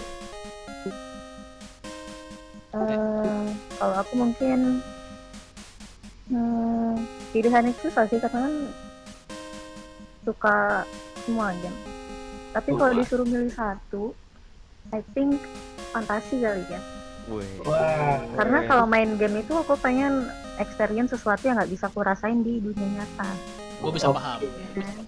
[2.72, 3.46] Eh,
[3.76, 4.80] kalau aku mungkin
[6.32, 7.04] hmm,
[7.36, 8.54] pilihan itu susah sih karena kan
[10.24, 10.56] suka
[11.26, 11.76] semua game.
[12.56, 14.16] Tapi kalau disuruh milih satu,
[14.94, 15.36] I think
[15.92, 16.80] fantasi kali ya.
[17.62, 22.40] Wah, Karena kalau main game itu aku pengen experience sesuatu yang nggak bisa aku rasain
[22.40, 23.30] di dunia nyata.
[23.78, 24.14] Gua bisa Oh.
[24.14, 24.38] paham.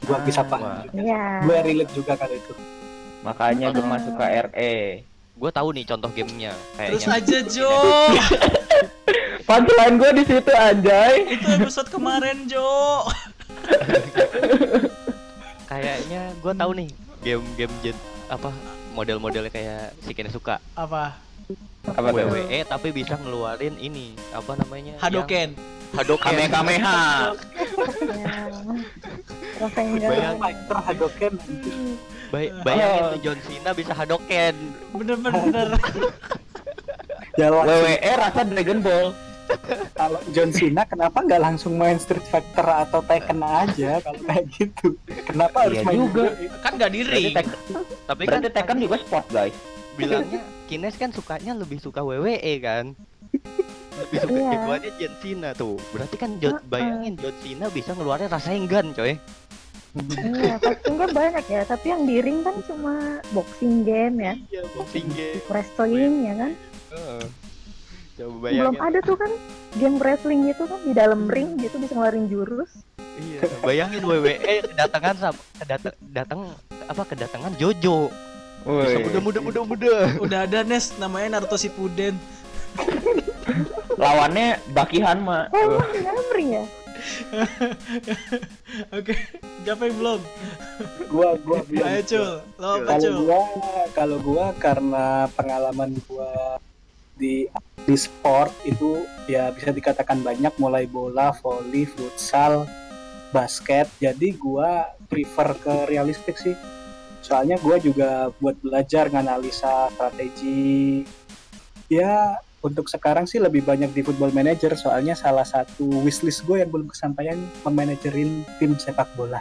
[0.03, 0.51] gua bisa Wah.
[0.51, 0.85] paham.
[0.93, 1.25] Iya.
[1.41, 2.55] Gue relate juga kalau itu.
[3.23, 4.77] Makanya gue masuk ke RE.
[5.35, 7.19] Gue tahu nih contoh gamenya Terus kayaknya.
[7.19, 7.73] aja Jo.
[9.47, 11.15] Punchline gue di situ anjay.
[11.31, 13.03] Itu episode kemarin Jo.
[15.65, 16.89] Kayaknya gue tahu nih
[17.21, 18.53] game-game apa
[18.93, 21.17] model-modelnya kayak si Kines suka Apa?
[21.87, 22.17] Apa tuh?
[22.27, 24.97] WWE tapi bisa ngeluarin ini apa namanya?
[24.99, 25.53] Hadoken.
[25.53, 26.27] Yang- Hadoken.
[26.27, 27.03] Kamehameha.
[29.95, 30.35] Ya.
[30.35, 31.33] Fighter Hadoken.
[32.29, 33.11] Bay- bayangin Oh.
[33.13, 34.55] tuh John Cena bisa Hadoken.
[34.91, 35.69] Bener-bener.
[37.35, 39.09] Jalan WWE rasa Dragon Ball.
[39.93, 44.97] kalau John Cena kenapa nggak langsung main Street Fighter atau Tekken aja kalau kayak gitu?
[45.23, 46.23] Kenapa harus Iya main juga.
[46.59, 47.25] kan gak Berarti diri.
[48.09, 49.55] Tapi kan Tekken juga sport guys.
[49.95, 52.85] Bilangnya Kines kan sukanya lebih suka WWE kan.
[53.95, 54.51] Lebih suka Iya.
[54.51, 55.77] jagoannya John Cena tuh.
[55.91, 56.67] Berarti kan John, Heeh.
[56.67, 59.15] bayangin John Cena bisa ngeluarin Rasengan coy.
[59.95, 62.95] Iya, game banyak ya, tapi yang di ring kan cuma
[63.31, 65.39] boxing game ya, Iya, boxing game.
[65.47, 66.53] wrestling ya kan.
[66.91, 67.25] Heeh.
[68.15, 68.81] Coba Belum bayangin.
[68.81, 69.31] ada tuh kan
[69.75, 72.71] game wrestling gitu kan di dalam ring gitu bisa ngeluarin jurus.
[73.15, 74.35] Iya, bayangin WWE
[74.67, 76.41] kedatangan sama kedatang datang
[76.85, 78.11] apa kedatangan Jojo.
[78.65, 79.05] Woi.
[79.05, 79.95] muda muda muda muda.
[80.25, 82.17] Udah ada Nes namanya Naruto Shippuden.
[84.01, 85.53] Lawannya Baki Hanma.
[85.53, 86.65] Nyamring ya?
[88.97, 89.13] Oke,
[89.63, 90.21] Gapai belum?
[91.13, 91.85] Gua gua belum.
[91.85, 93.17] Ayo Cul, lo apa Kalau Cul?
[93.21, 93.41] gua
[93.93, 95.07] kalau gua karena
[95.37, 96.57] pengalaman gua
[97.15, 97.47] di
[97.85, 102.65] di sport itu ya bisa dikatakan banyak mulai bola, volley, futsal,
[103.31, 103.87] basket.
[104.01, 106.57] Jadi gua prefer ke realistik sih.
[107.25, 111.03] Soalnya gua juga buat belajar nganalisa strategi.
[111.89, 116.73] Ya untuk sekarang sih lebih banyak di Football Manager soalnya salah satu wishlist gue yang
[116.73, 119.41] belum kesampaian memanajerin tim sepak bola.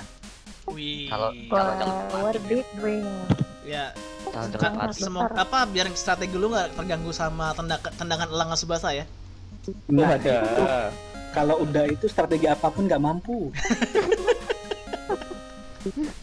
[0.68, 1.08] Wih.
[1.08, 1.32] Kalau-
[2.44, 3.08] big dream.
[3.64, 3.96] ya
[4.28, 9.08] Kalau kan semua apa biar strategi lu nggak terganggu sama tendak- tendangan elang Subasa ya?
[9.88, 10.44] Nah, Ada.
[10.44, 10.64] itu
[11.32, 13.48] kalau udah itu strategi apa pun nggak mampu.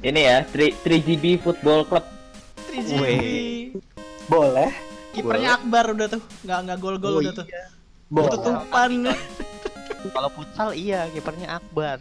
[0.00, 2.04] Ini ya, 3, 3GB Football Club.
[2.68, 2.90] 3G.
[2.96, 3.70] Weh.
[4.24, 4.70] Boleh,
[5.10, 7.46] Kipernya Akbar udah tuh, nggak nggak gol-gol Oh, udah tuh.
[8.08, 8.90] boleh, Tutupan.
[10.06, 12.00] kalau futsal iya kipernya Akbar.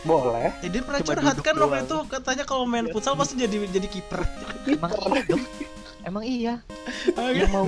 [0.00, 0.54] boleh.
[0.60, 4.22] Jadi pernah Cuma curhat kan waktu itu katanya kalau main futsal pasti jadi jadi kiper.
[4.68, 5.42] Emang iya dong.
[6.06, 6.54] Emang iya.
[7.18, 7.64] Oh, Yang mau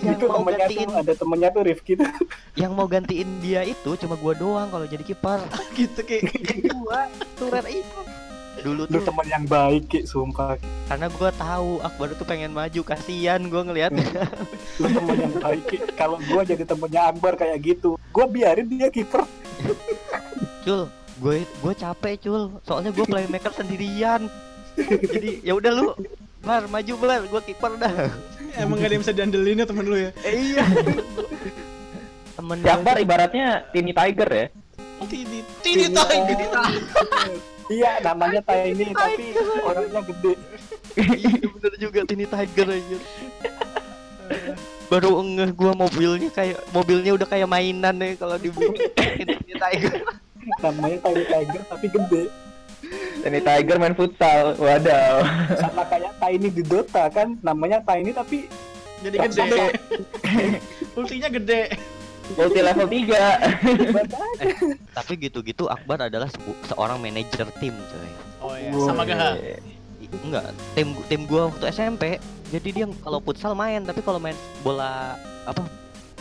[0.00, 2.08] yang itu mau gantiin tuh ada temennya tuh Rifki tuh.
[2.56, 5.44] yang mau gantiin dia itu cuma gua doang kalau jadi kiper.
[5.76, 6.32] gitu kayak
[6.72, 7.04] Gua
[7.36, 8.00] turet itu.
[8.60, 10.60] Dulu Lu tuh temen yang baik Ki, sumpah.
[10.84, 14.28] karena gua tahu Akbar tuh pengen maju kasihan gua ngelihatnya.
[14.76, 15.76] Lu temen yang baik Ki.
[15.96, 19.24] Kalau gua jadi temennya Akbar kayak gitu, gua biarin dia kiper.
[20.62, 20.86] Cul,
[21.18, 22.54] gue gue capek cul.
[22.62, 24.26] Soalnya gue playmaker sendirian.
[24.76, 25.86] Jadi ya udah lu
[26.42, 28.10] Bar, maju Bar, gue kiper dah.
[28.58, 30.10] emang gak ada yang bisa diandelin ya temen lu ya.
[30.22, 30.64] Eh, iya.
[32.34, 34.46] Temen Akbar ibaratnya Tini Tiger ya.
[35.02, 36.38] Tini Tini Tiger.
[37.70, 39.24] Iya, namanya Tiny tapi
[39.62, 40.32] orangnya gede.
[41.18, 42.98] iya bener juga Tini Tiger aja.
[44.90, 50.02] Baru ngeh gua mobilnya kayak mobilnya udah kayak mainan nih kalau dibikin Tini Tiger.
[50.58, 52.24] Namanya Tiny Tiger tapi gede.
[53.22, 54.58] Tini Tiger main futsal.
[54.58, 55.22] Wadaw.
[55.56, 58.50] Sama kayak Tiny di Dota kan, namanya Tiny tapi
[59.02, 59.74] Jadi gede.
[60.98, 61.62] Ultinya gede.
[62.32, 63.12] Multi level 3.
[64.92, 66.28] Tapi gitu-gitu Akbar adalah
[66.66, 68.10] seorang manajer tim, coy.
[68.40, 69.36] Oh iya, sama Gaha.
[69.38, 69.60] I-
[70.12, 72.20] Enggak, tim tim gua waktu SMP.
[72.52, 75.16] Jadi dia kalau futsal main, tapi kalau main bola
[75.48, 75.64] apa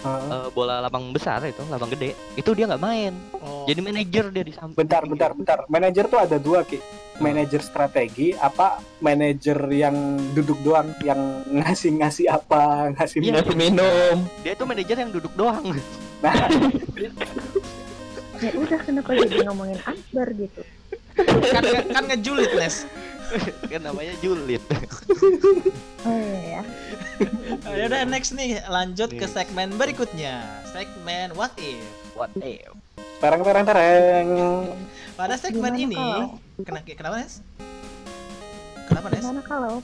[0.04, 3.14] uh, bola lapang besar itu, lapang gede, itu dia nggak main.
[3.38, 3.66] Oh.
[3.66, 4.78] Jadi manajer dia di samping.
[4.78, 5.60] bentar bentar bentar.
[5.70, 6.82] Manajer tuh ada dua Ki.
[7.22, 9.94] Manajer strategi apa manajer yang
[10.34, 13.34] duduk doang yang ngasih-ngasih apa, ngasih Iya.
[13.46, 14.16] Ngasih minum.
[14.42, 15.70] Dia itu manajer yang duduk doang.
[16.22, 16.34] Nah,
[18.42, 20.62] Ya udah kenapa jadi ngomongin Akbar gitu?
[21.54, 21.62] kan
[21.94, 22.90] kan ngejulit Les.
[23.72, 24.62] kan namanya julid.
[26.02, 26.62] Oh iya ya.
[27.70, 30.42] Oh, ya udah next nih lanjut ke segmen berikutnya.
[30.74, 31.86] Segmen What If.
[32.18, 32.74] What if?
[33.22, 34.28] tereng tereng tereng.
[35.14, 36.66] Pada segmen Gimana ini kalau?
[36.66, 37.46] kena kenapa Nes?
[38.90, 39.22] Kenapa Nes?
[39.22, 39.76] Gimana kalau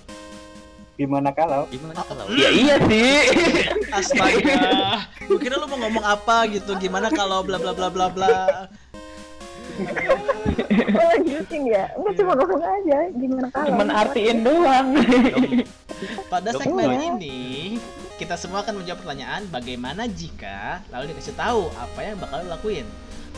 [0.98, 2.26] Gimana kalau Gimana kalau?
[2.34, 3.30] Ya iya sih.
[3.94, 4.58] Astaga.
[5.30, 6.74] Gue kira lu mau ngomong apa gitu.
[6.82, 8.66] Gimana kalau bla bla bla bla bla.
[9.78, 11.84] Oh lanjutin ya?
[11.94, 14.88] Enggak cuma ngomong aja Gimana kalau Cuman artiin doang.
[16.32, 17.78] Pada segmen ini
[18.18, 22.86] kita semua akan menjawab pertanyaan bagaimana jika lalu dikasih tahu apa yang bakal lu lakuin.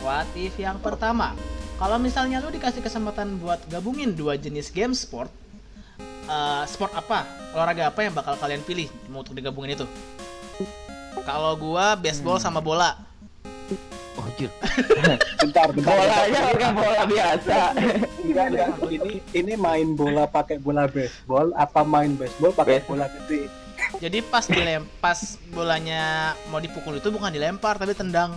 [0.00, 1.36] What if yang pertama,
[1.76, 5.28] kalau misalnya lu dikasih kesempatan buat gabungin dua jenis game sport,
[6.24, 9.84] eh, sport apa, olahraga apa yang bakal kalian pilih mau untuk digabungin itu?
[11.28, 12.96] Kalau gua baseball sama bola.
[14.18, 14.50] Oh, jir.
[15.40, 15.94] bentar bentar.
[15.94, 17.58] Bolanya kan bola biasa.
[18.20, 18.68] Enggak, enggak.
[18.90, 23.46] Ini ini main bola pakai bola baseball apa main baseball pakai bola gede?
[23.96, 25.18] Jadi pas dilem pas
[25.50, 28.36] bolanya mau dipukul itu bukan dilempar tapi tendang.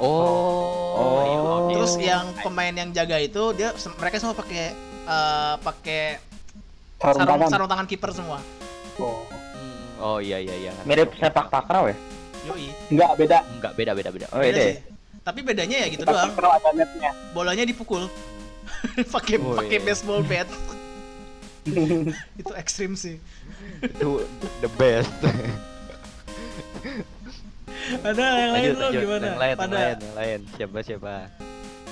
[0.00, 0.96] Oh.
[0.96, 1.22] Oh.
[1.68, 1.74] oke.
[1.76, 6.02] Terus yang pemain yang jaga itu dia mereka semua pakai eh, pakai
[6.98, 7.48] Sarung sarung tangan.
[7.52, 8.38] sarung tangan kiper semua.
[8.96, 9.22] Oh.
[9.28, 10.72] Hmm, Oh iya iya iya.
[10.88, 11.96] Mirip sepak takraw ya?
[12.44, 12.68] Yoi.
[12.92, 13.38] Enggak beda.
[13.56, 14.26] Enggak beda beda beda.
[14.32, 14.66] Oh Beda iya.
[14.72, 14.76] sih.
[15.24, 16.32] Tapi bedanya ya gitu Kita doang.
[16.32, 17.10] takraw ada netnya.
[17.32, 18.04] Bolanya dipukul.
[19.14, 19.84] pakai Oh, pakai iya.
[19.84, 20.48] baseball bat.
[22.40, 23.16] itu ekstrim sih.
[23.80, 24.20] Itu
[24.60, 25.08] the best.
[28.04, 29.26] Ada yang lain lo gimana?
[29.28, 30.40] Yang lain, yang Pada lain, yang lain.
[30.56, 31.14] Siapa siapa?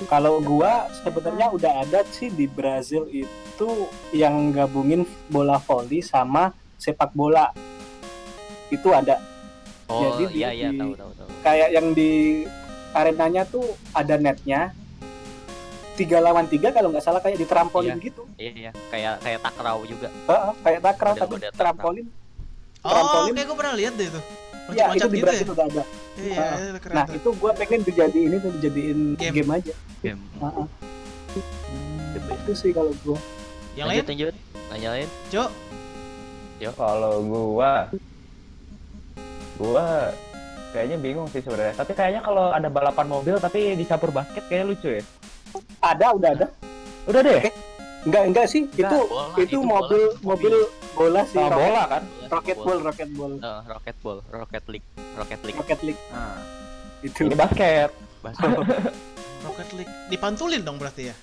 [0.09, 3.69] Kalau gua sebenarnya udah ada sih di Brazil itu
[4.09, 7.49] yang gabungin bola voli sama sepak bola.
[8.69, 9.21] Itu ada
[9.85, 11.27] Oh Jadi iya dia iya di- tahu tahu tahu.
[11.43, 12.11] kayak yang di
[12.91, 14.71] arenanya tuh ada netnya
[15.93, 18.01] tiga lawan tiga kalau nggak salah kayak di trampolin Iya.
[18.01, 18.71] gitu Iya, iya.
[18.87, 20.07] Kayak kayak takraw juga.
[20.09, 21.53] Heeh, kayak takraw tapi takraw.
[21.53, 22.07] trampolin
[22.79, 23.33] Oh, Trampolin.
[23.33, 24.21] kayak gue pernah lihat deh itu.
[24.65, 25.25] ya Loncat-loncat itu di gitu ya.
[25.25, 27.15] Brazil udah ada Iya, itu keren nah tuh.
[27.15, 29.35] itu gua pengen dijadiin itu dijadiin Game.
[29.35, 30.21] game, aja Game.
[30.35, 30.65] Heeh,
[32.13, 32.39] The best.
[32.39, 33.17] itu sih kalau gua
[33.73, 34.33] Yang lain, lanjut, lanjut.
[34.69, 35.09] Nanya lain.
[35.27, 35.49] Cok.
[36.73, 37.71] Kalau gua
[39.55, 40.09] gua
[40.69, 41.75] kayaknya bingung sih sebenarnya.
[41.75, 45.03] Tapi kayaknya kalau ada balapan mobil tapi dicampur basket kayak lucu ya.
[45.79, 46.47] ada udah ada
[47.05, 47.45] Udah deh.
[48.03, 50.51] enggak enggak sih Enggak, itu bola, itu itu bola, mobil mobil.
[50.51, 50.55] mobil
[50.93, 52.03] bola sih rocket, bola kan.
[52.27, 55.55] rocket ball rocket ball Eh, rocket ball, rocket league, rocket league.
[55.55, 56.39] rocket league Nah,
[56.99, 57.89] itu ini basket.
[58.19, 58.49] Basket.
[59.43, 61.15] Rocket League dipantulin dong berarti ya.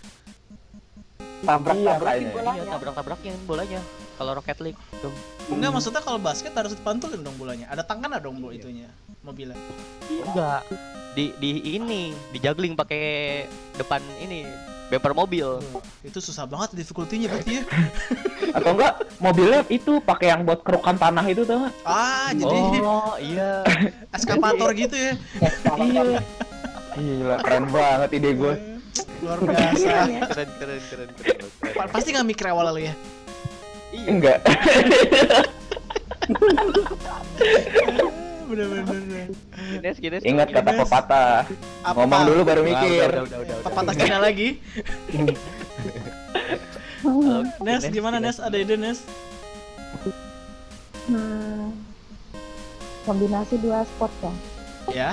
[1.41, 2.21] tabrak Iya, kayaknya.
[2.21, 3.81] Iya, bolanya tabrak-tabrakin bolanya.
[4.21, 5.17] Kalau rocket league, Dong.
[5.49, 7.73] Enggak maksudnya kalau basket harus dipantulin dong bolanya.
[7.73, 8.93] Ada tangan dong bu itunya
[9.25, 9.57] mobilnya.
[10.05, 10.61] enggak.
[11.17, 13.49] Di di ini, di juggling pakai
[13.81, 14.45] depan ini
[14.93, 15.65] bumper mobil.
[15.73, 17.65] Oh, itu susah banget difficulty-nya berarti ya.
[18.61, 21.73] Atau enggak mobilnya itu pakai yang buat kerukan tanah itu tuh.
[21.81, 23.65] Ah, jadi Oh, iya.
[24.15, 25.13] eskapator gitu ya.
[25.81, 26.21] Iya.
[26.93, 28.55] Gila, keren banget ide gue.
[29.25, 29.89] Luar biasa.
[30.29, 31.09] Keren keren keren keren.
[31.17, 31.73] keren.
[31.73, 32.95] Pa- Pasti nggak mikir awal lalu ya.
[33.91, 34.07] Iya.
[34.07, 34.39] Enggak.
[38.51, 39.31] Bener-bener.
[40.27, 41.47] Ingat kata pepatah.
[41.87, 41.99] Apa?
[42.03, 43.07] Ngomong dulu baru mikir.
[43.07, 43.67] udah, udah, udah, udah.
[43.67, 44.59] Pepatah Cina lagi.
[47.07, 48.19] Halo, Nes, gimana.
[48.19, 48.43] Nes?
[48.43, 49.03] Ada ide Nes?
[51.11, 51.75] Hmm,
[53.07, 54.33] kombinasi dua sport ya.
[54.91, 55.11] Ya.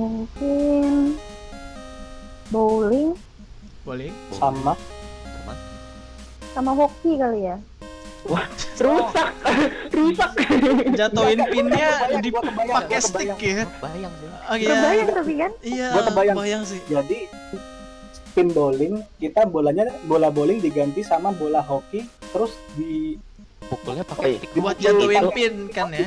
[0.00, 1.20] Mungkin
[2.48, 3.12] bowling
[3.84, 4.08] Boleh.
[4.32, 4.72] sama
[6.52, 7.56] sama hoki kali ya.
[8.78, 9.28] Rusak.
[9.98, 10.30] Rusak.
[10.94, 13.58] Jatuhin pinnya Kebayang, di gua kebayang, pakai gua stick kebayang.
[13.58, 13.64] ya.
[13.82, 14.28] Bayang sih.
[14.42, 14.68] Oh iya.
[14.70, 15.52] Kebayang tapi kan?
[15.60, 16.36] Iya, Gua kebayang.
[16.36, 16.80] bayang sih.
[16.86, 17.18] jadi
[18.12, 22.00] spin bowling kita bolanya bola bowling diganti sama bola hoki
[22.30, 23.18] terus di
[23.62, 24.52] Pukulnya pakai stick.
[24.54, 26.04] Buat jatuhin pin kan ya.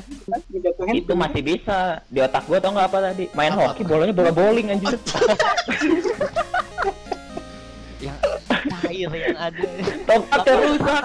[0.91, 3.71] itu masih bisa di otak gua tau nggak apa tadi main Apa?
[3.71, 4.93] hoki bolanya bola bowling anjir
[8.83, 9.67] cair yang ada.
[10.03, 11.03] tongkatnya rusak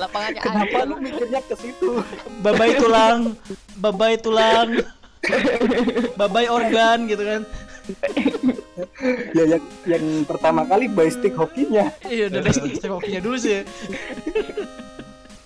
[0.00, 2.00] Lapangannya, kenapa lu mikirnya ke situ
[2.40, 3.36] Babai tulang,
[3.78, 4.68] babai tulang,
[6.18, 7.42] babai organ gitu kan.
[9.34, 13.66] ya yang yang pertama kali by stick hokinya Iya udah deh stick hokinya dulu sih.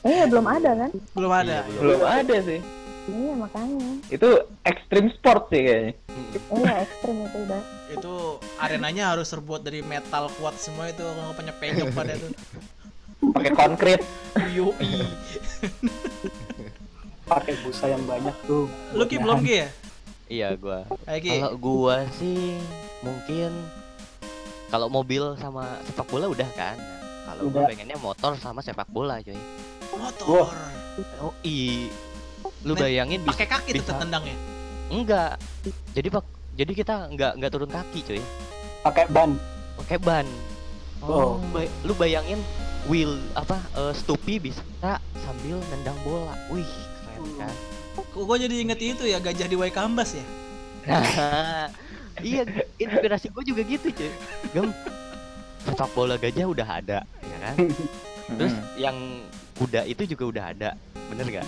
[0.05, 0.91] Eh belum ada kan?
[1.17, 1.65] Belum ada.
[1.65, 2.61] Iya, belum ada sih
[3.07, 3.91] Iya makanya.
[4.11, 4.29] itu
[4.67, 5.93] ekstrim sport sih kayaknya
[6.51, 7.63] Iya ekstrim itu udah.
[7.95, 8.15] Itu
[8.59, 12.31] arenanya harus terbuat dari metal kuat semua itu kalau nggak punya penyok pada tuh.
[13.33, 14.01] pakai konkret
[14.53, 15.07] Yoi.
[17.27, 19.69] pakai busa yang banyak tuh Lu Ki belum Ki ya?
[20.27, 20.83] Iya gua.
[21.07, 22.59] Kalau gua sih
[23.07, 23.55] mungkin
[24.67, 26.75] kalau mobil sama sepak bola udah kan.
[27.27, 29.39] Kalau gua pengennya motor sama sepak bola coy.
[29.95, 30.51] Motor.
[31.23, 31.87] Oh i.
[32.67, 33.95] Lu Men, bayangin bisa Pakai kaki tuh bisa.
[33.97, 34.37] tendangnya.
[34.89, 35.39] enggak.
[35.95, 38.21] Jadi pak jadi kita nggak nggak turun kaki coy.
[38.83, 39.31] pakai ban
[39.77, 40.27] Pakai ban.
[40.99, 41.39] Oh.
[41.51, 42.43] Bay- lu bayangin
[42.85, 44.63] wheel apa eh, Stupi bisa
[45.17, 46.35] sambil nendang bola.
[46.49, 46.67] Wih,
[47.07, 47.55] keren kan.
[47.95, 50.25] Kok gua jadi inget itu ya gajah di Waikambas ya?
[50.87, 51.67] Nah,
[52.23, 52.43] iya
[52.77, 54.11] inspirasi gue juga gitu cuy
[54.49, 54.69] gem
[55.61, 57.55] sepak bola gajah udah ada ya kan
[58.39, 58.65] terus Hmm.
[58.77, 58.97] yang
[59.55, 60.71] kuda itu juga udah ada
[61.11, 61.47] bener gak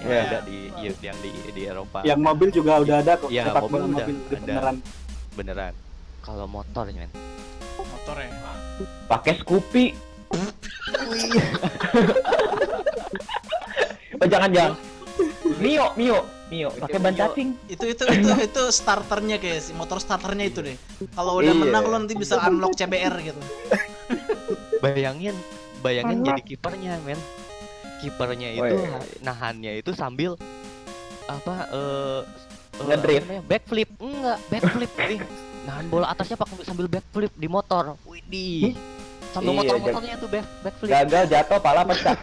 [0.00, 0.22] yang Iya.
[0.24, 3.62] ada di iya, yang di di Eropa yang mobil juga udah ada kok Iya, sepak
[3.62, 4.30] mobil bola udah mobil ada.
[4.34, 4.76] beneran
[5.32, 5.72] beneran
[6.20, 7.10] kalau motor men
[7.76, 8.28] Motor ya.
[9.06, 9.84] pakai Scoopy
[14.16, 14.72] oh jangan jangan
[15.58, 20.44] Mio Mio Mio pakai ban cacing Itu itu itu itu starternya kayak si motor starternya
[20.44, 20.74] itu deh.
[21.10, 21.60] Kalau udah Iya.
[21.60, 23.38] menang lo nanti bisa unlock CBR gitu.
[24.80, 25.36] bayangin
[25.78, 26.26] bayangin Enak.
[26.26, 27.20] jadi kipernya men
[28.00, 28.98] kipernya Oh, itu iya.
[29.20, 30.34] nahannya itu sambil
[31.24, 32.20] apa eh
[32.74, 33.24] eh, Ngedrift.
[33.24, 33.88] namanya, backflip.
[34.00, 35.20] Enggak backflip nih
[35.60, 37.94] nahan bola atasnya pakai sambil backflip di motor.
[38.02, 38.74] Widih.
[39.30, 40.90] Sambil Iya, motor-motornya tuh back backflip.
[40.90, 42.18] Gagal jatuh pala pecah.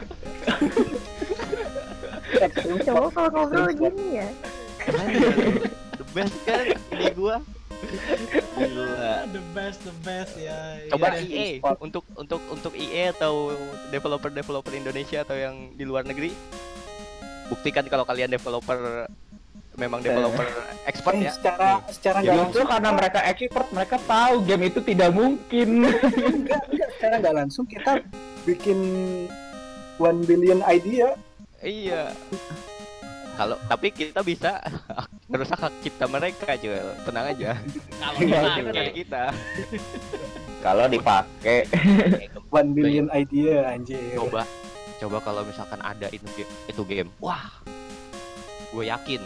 [2.84, 4.28] Cowok kalau ngobrol gini ya.
[5.98, 7.40] The best kan ini gua
[8.58, 9.30] Gila.
[9.30, 10.82] the best the best ya.
[10.90, 11.62] Coba Iya deh.
[11.62, 13.54] EA untuk untuk untuk EA atau
[13.94, 16.34] developer developer Indonesia atau yang di luar negeri
[17.48, 19.08] buktikan kalau kalian developer
[19.78, 20.44] memang developer
[20.90, 21.32] expert eh, ya.
[21.32, 26.62] secara secara nggak justru langsung karena mereka expert mereka tahu game itu tidak mungkin enggak,
[26.74, 28.02] enggak, secara nggak langsung kita
[28.44, 28.80] bikin
[30.02, 31.14] one billion idea
[31.58, 32.14] Iya.
[33.38, 34.58] Kalau tapi kita bisa
[35.32, 36.98] merusak hak cipta mereka juga.
[37.06, 37.52] Tenang aja.
[37.94, 39.24] Kalau Iya, kita dari kita.
[40.58, 41.60] Kalau dipakai
[42.50, 44.02] One billion idea anjir.
[44.18, 44.42] Coba
[44.98, 47.10] coba kalau misalkan ada itu game, itu game.
[47.20, 47.46] Wah.
[48.68, 49.22] Gue yakin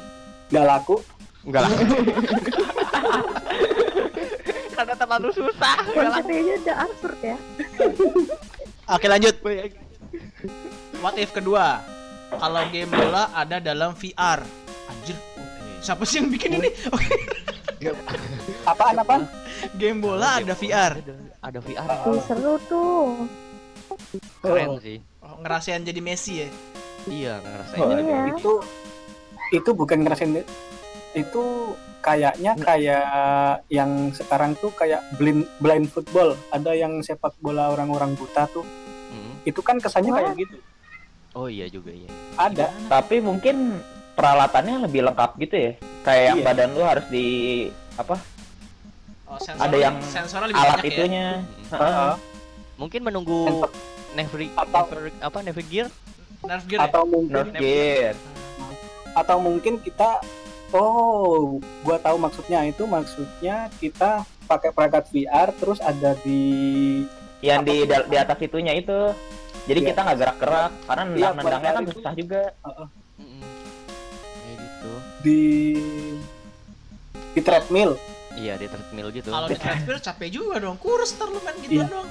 [0.51, 0.99] Gak laku.
[1.41, 1.71] enggak lah.
[4.71, 5.77] Karena terlalu susah.
[5.87, 7.37] konsepnya udah absurd ya
[8.89, 9.35] Oke lanjut.
[10.99, 11.79] What if kedua?
[12.31, 14.39] Kalau game bola ada dalam VR.
[14.87, 15.17] Anjir.
[15.81, 16.69] Siapa sih yang bikin ini?
[16.93, 17.15] Oke.
[18.63, 19.25] Apaan apaan?
[19.75, 21.01] Game bola ada VR.
[21.41, 21.89] Ada VR.
[22.13, 23.25] Ih, seru tuh
[24.41, 24.97] Keren sih.
[25.21, 26.47] Oh, ngerasain jadi Messi ya.
[27.09, 28.53] Iya, ngerasain Oh, jadi iya Itu
[29.51, 30.31] itu bukan ngerasain
[31.11, 31.43] itu
[31.99, 36.39] kayaknya kayak yang sekarang tuh kayak blind blind football.
[36.55, 38.63] Ada yang sepak bola orang-orang buta tuh.
[39.11, 39.33] Hmm.
[39.43, 40.55] Itu kan kesannya kayak gitu.
[41.31, 42.11] Oh iya juga iya.
[42.35, 42.67] Ada.
[42.91, 43.79] tapi mungkin
[44.13, 45.71] peralatannya lebih lengkap gitu ya.
[46.03, 46.45] Kayak yang Iya.
[46.45, 47.27] badan lu harus di
[47.95, 48.15] apa?
[49.25, 50.91] Oh, Ada yang sensornya lebih Alat banyak ya.
[50.91, 51.27] itunya.
[51.71, 51.79] Hmm.
[51.79, 52.13] Heeh.
[52.75, 53.71] Mungkin menunggu Sensor.
[54.11, 55.87] Never, Atau- never apa Never Gear?
[56.41, 56.87] Nerf gear ya?
[56.89, 58.15] Atau mungkin Nerf gear.
[59.11, 60.23] atau mungkin kita
[60.71, 67.03] oh gua tahu maksudnya itu maksudnya kita pakai perangkat VR terus ada di
[67.39, 67.75] Yang di
[68.07, 69.11] di atas itunya itu.
[69.61, 69.87] Jadi Iya.
[69.87, 72.41] kita nggak gerak-gerak karena Iya, nendang-nendangnya kan buat lari susah juga.
[74.33, 74.91] Kayak gitu.
[75.21, 75.39] di
[77.31, 77.91] di treadmill
[78.33, 79.29] Iya di treadmill gitu.
[79.29, 80.77] Kalau di treadmill capek juga dong.
[80.77, 81.85] Kurus ntar lu main gitu Iya.
[81.85, 82.07] dong.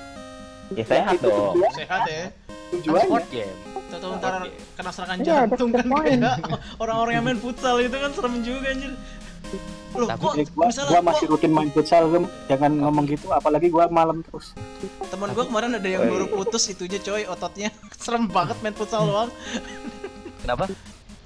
[0.71, 1.55] Ya sehat itu dong.
[1.57, 2.23] tujuan- Sehat ya.
[2.29, 3.57] Kan tujuannya sport game.
[3.91, 4.35] Tahu ntar
[4.79, 6.39] kena serangan Iya, jantung that's kan kayak
[6.83, 8.93] orang-orang yang main futsal itu kan serem juga anjir.
[9.91, 12.03] Loh, Tapi kok Ya, gua, misalnya gua kok masih rutin main futsal
[12.47, 14.55] jangan ngomong gitu apalagi gua malam terus
[15.07, 19.31] teman gua kemarin ada yang baru putus itunya coy ototnya serem banget main futsal doang.
[20.41, 20.71] Kenapa?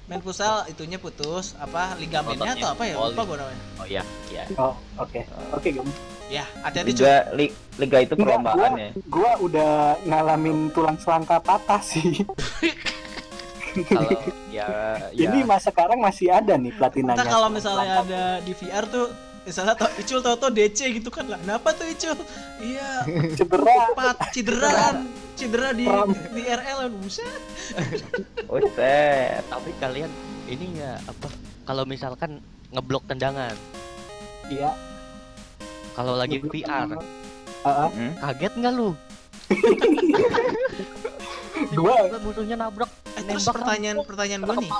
[0.05, 2.61] Main futsal itunya putus apa ligamennya Ototnya.
[2.61, 2.93] atau apa ya?
[2.95, 3.61] Lupa gua namanya.
[3.77, 4.43] Oh iya, iya.
[4.55, 5.21] oh oke
[5.53, 5.87] oke Gem.
[6.25, 7.05] Ya, hati-hati coy.
[7.05, 8.89] Liga, li- liga itu Enggak, perlombaan ya.
[9.05, 9.71] gua udah
[10.01, 12.25] ngalamin tulang selangka patah sih
[13.83, 14.11] Kalau
[14.47, 14.67] ya
[15.11, 19.11] ya jadi mas sekarang masih ada nih Entah platinanya kalau misalnya ada di VR tuh
[19.45, 21.37] misalnya to, Icul tau DC gitu kan lah.
[21.37, 22.17] Kenapa tuh Icul?
[22.65, 23.05] Iya,
[23.37, 24.95] cedera pat cederaan
[25.37, 26.09] cedera di Pram.
[26.33, 27.41] di RL buset.
[28.45, 30.07] Oh, tapi kalian
[30.47, 31.27] ini ya apa?
[31.65, 33.57] Kalau misalkan ngeblok tendangan,
[34.53, 34.69] iya
[35.97, 36.93] kalau lagi VR,
[37.65, 37.89] Heeh.
[37.89, 38.11] Hmm?
[38.21, 38.89] kaget nggak lu?
[41.71, 44.71] Gua Tiba-tiba musuhnya nabrak Eh, terus nembak pertanyaan pertanyaan gue nih.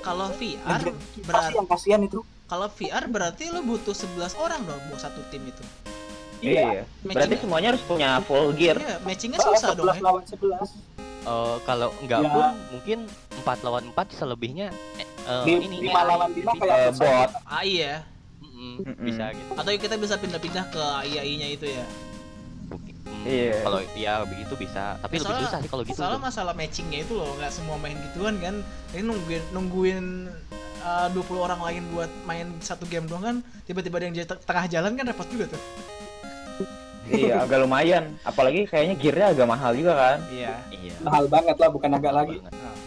[0.00, 0.80] Kalau VR
[1.20, 5.44] berarti kasihan kasihan itu kalau VR berarti lo butuh 11 orang dong buat satu tim
[5.44, 5.60] itu.
[6.40, 6.88] Iya.
[7.00, 8.74] Berarti Matching- semuanya harus punya full gear.
[8.74, 10.02] Iya, matchingnya susah dong 11 ya.
[10.02, 10.68] lawan 11
[11.20, 12.30] Eh, kalau nggak Ya.
[12.30, 12.98] pun mungkin
[13.36, 17.04] 4 lawan 4 selebihnya eh, eh, Lim- ini lima AI, lawan lima kayak Eh, futsal.
[17.04, 17.30] bot.
[17.46, 17.96] AI ya.
[18.40, 19.04] Mm-mm, Mm-mm.
[19.04, 19.50] bisa gitu.
[19.52, 21.84] Atau kita bisa pindah-pindah ke AI-nya itu ya.
[22.70, 23.54] Mungkin- hmm, Iya.
[23.60, 25.98] Kalau ya begitu bisa, tapi lebih Soalnya- susah sih kalau gitu.
[25.98, 28.54] Soalnya masalah matchingnya itu loh, nggak semua main gituan kan.
[28.90, 30.06] Ini nungguin nungguin
[30.80, 33.36] uh, 20 orang lain buat main satu game doang kan.
[33.64, 35.62] Tiba-tiba ada yang tengah jalan kan repot juga tuh.
[37.10, 38.14] Iya, agak lumayan.
[38.22, 40.18] Apalagi kayaknya gearnya agak mahal juga kan.
[40.30, 40.54] Iya.
[40.70, 40.94] Iya.
[41.02, 42.78] mahal banget lah bukan agak lagi banget.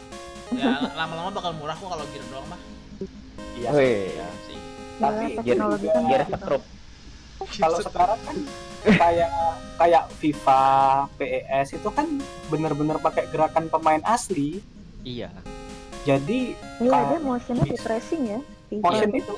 [0.53, 2.61] Ya lama-lama bakal murah kok kalau gear doang mah.
[3.53, 4.57] iya Wih, Iya sih.
[4.95, 6.31] Tapi Gila, gear gear gitu.
[6.31, 6.63] setrup.
[7.53, 8.37] kalau sekarang kan
[8.85, 9.29] kayak
[9.75, 10.63] kayak FIFA,
[11.15, 12.07] PES itu kan
[12.47, 14.59] bener-bener pakai gerakan pemain asli.
[15.01, 15.31] Iya.
[16.03, 18.39] Jadi Iya, dia motionnya di tracing ya.
[18.73, 19.33] motion itu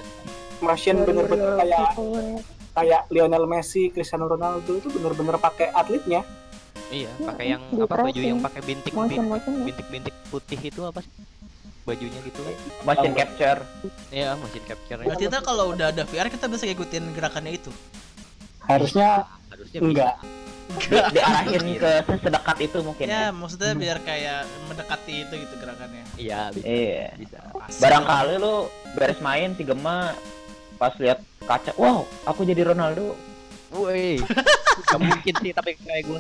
[0.60, 1.94] motion bener-bener kayak
[2.72, 6.26] kayak Lionel Messi, Cristiano Ronaldo itu bener-bener pakai atletnya.
[6.88, 9.66] Iya, Iya, pakai yang di apa baju yang pakai bintik motion bintik motionnya.
[9.66, 11.12] bintik-bintik putih itu apa sih?
[11.84, 12.54] Bajunya gitu kan.
[12.82, 13.60] Motion capture.
[14.10, 15.00] Iya, motion capture.
[15.02, 17.70] Berarti ntar kalau udah ada VR kita bisa ngikutin gerakannya itu.
[18.66, 19.10] Harusnya
[19.48, 20.16] Harusnya enggak.
[20.76, 23.06] Di- diarahin ke sedekat itu mungkin.
[23.06, 23.32] Ya, Ya.
[23.32, 26.04] maksudnya biar kayak mendekati itu gitu gerakannya.
[26.18, 26.66] Iya, bisa.
[26.66, 27.06] Iya.
[27.16, 27.40] Bisa.
[27.80, 30.12] Barangkali lu beres main si Gema
[30.76, 33.16] pas lihat kaca, wow, aku jadi Ronaldo.
[33.72, 34.20] Woi.
[34.90, 36.20] Gak mungkin sih tapi kayak gue.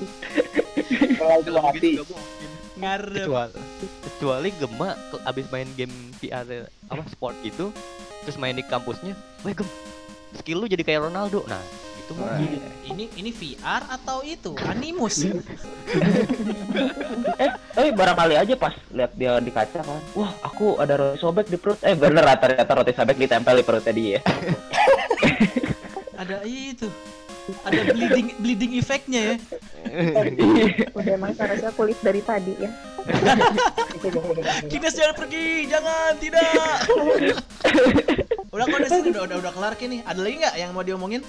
[1.20, 1.91] Kalau itu hati.
[2.76, 3.26] ngarep.
[3.26, 3.60] Kecuali
[4.06, 4.89] kecuali Gema
[5.24, 6.43] abis main game VR
[6.86, 7.72] apa sport gitu
[8.22, 9.70] terus main di kampusnya, weh Gem,
[10.34, 11.46] skill lu jadi kayak Ronaldo.
[11.46, 11.62] Nah,
[12.06, 12.62] itu mungkin.
[12.86, 15.26] Ini ini VR atau itu animus?
[17.36, 21.47] Eh, tapi barangkali aja pas lihat dia di kaca kan, wah, aku ada roti sobek
[21.47, 21.80] di perut.
[21.84, 24.20] Eh, bener ah, ternyata roti sobek ditempel di perutnya dia.
[26.22, 26.88] ada itu.
[27.64, 29.36] Ada bleeding bleeding efeknya ya.
[30.95, 32.72] Udah emang seharusnya kulit dari tadi ya.
[34.72, 36.80] Kines jangan pergi, jangan, tidak.
[38.49, 40.01] udah kok Des, udah udah udah kelar kini.
[40.03, 41.22] Ada lagi nggak yang mau diomongin?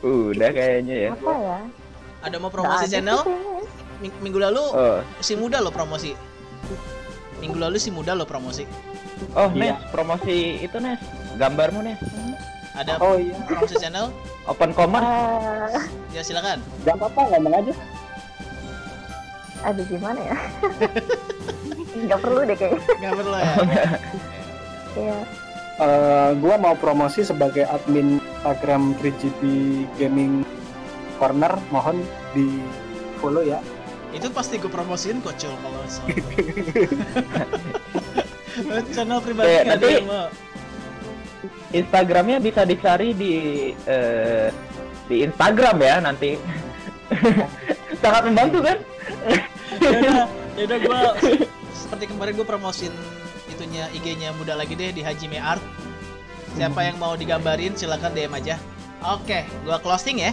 [0.00, 1.10] Udah kayaknya ya.
[1.12, 1.58] Apa ya?
[2.22, 3.20] Ada mau promosi ada channel?
[3.98, 6.12] Ming- Minggu lalu Oh, si muda lo promosi.
[7.38, 8.66] Minggu lalu si muda lo promosi.
[9.32, 9.74] oh Iya.
[9.74, 10.98] Nes, promosi itu Nes.
[11.34, 11.98] Gambarmu Nes.
[12.72, 14.10] Ada Oh iya, promosi channel?
[14.44, 15.06] Open commerce.
[15.72, 16.58] Eh, Ya silakan.
[16.82, 17.74] gak apa-apa ngomong aja.
[19.62, 20.36] aduh gimana ya?
[22.02, 22.82] Nggak perlu deh kayaknya.
[22.98, 23.46] Nggak perlu ya.
[24.92, 25.18] Iya.
[25.78, 29.42] Eh, gua mau promosi sebagai admin Instagram 3GB
[30.02, 30.42] Gaming
[31.14, 32.02] Corner, mohon
[32.34, 32.58] di
[33.22, 33.62] follow ya.
[34.10, 35.78] Itu pasti gue promosiin kok Cul kalau
[38.98, 40.02] channel pribadi Eh, ada nanti-.
[41.70, 43.34] Instagramnya bisa dicari di
[43.86, 44.50] eh,
[45.06, 46.34] di Instagram ya nanti.
[48.02, 48.78] Sangat membantu kan?
[49.78, 50.26] Yaudah,
[50.58, 51.00] yaudah gue
[51.78, 52.90] seperti kemarin gue promosin
[53.46, 55.62] itunya IG-nya muda lagi deh di Hajime Art.
[56.52, 58.56] Siapa yang mau digambarin silakan DM aja.
[59.02, 60.30] Oke, gua closing ya.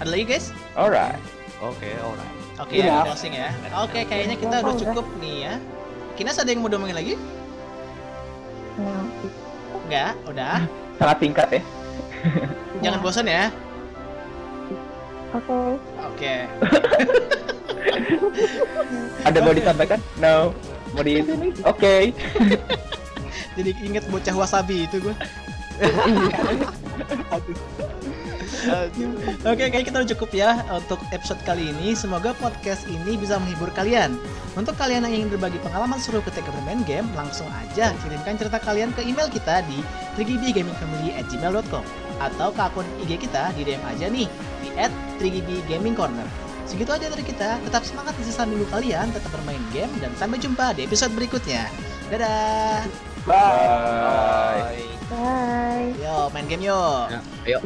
[0.00, 0.50] Ada lagi guys?
[0.74, 1.20] Alright.
[1.62, 2.32] Oke, alright.
[2.58, 3.06] Oke, Iya.
[3.06, 3.48] closing ya.
[3.78, 5.54] Oke, kayaknya kita udah cukup nih ya.
[6.16, 7.14] Kinas ada yang mau diomongin lagi?
[9.86, 10.64] Enggak, udah.
[10.98, 11.62] Sangat singkat ya.
[12.82, 13.44] Jangan bosan ya.
[15.32, 15.56] Oke.
[16.02, 16.34] Oke.
[19.24, 20.00] Ada mau disampaikan?
[20.18, 20.52] No.
[20.92, 21.24] Mau di?
[21.64, 22.12] Oke.
[23.56, 25.14] Jadi inget bocah wasabi itu gue.
[29.42, 31.98] Oke, kayaknya kita udah cukup ya untuk episode kali ini.
[31.98, 34.14] Semoga podcast ini bisa menghibur kalian.
[34.54, 38.94] Untuk kalian yang ingin berbagi pengalaman seru ketika bermain game, langsung aja kirimkan cerita kalian
[38.94, 39.82] ke email kita di
[40.14, 41.84] trigibgamingfamily@gmail.com
[42.22, 44.28] atau ke akun IG kita di DM aja nih
[44.62, 44.68] di
[45.18, 46.28] @trigibgamingcorner.
[46.68, 47.58] Segitu aja dari kita.
[47.66, 51.66] Tetap semangat di sisa minggu kalian, tetap bermain game dan sampai jumpa di episode berikutnya.
[52.12, 53.11] Dadah.
[53.26, 53.34] Bye.
[53.34, 54.82] Bye.
[55.10, 55.94] Bye.
[56.02, 57.06] Yo, main game yo.
[57.46, 57.60] Ayo.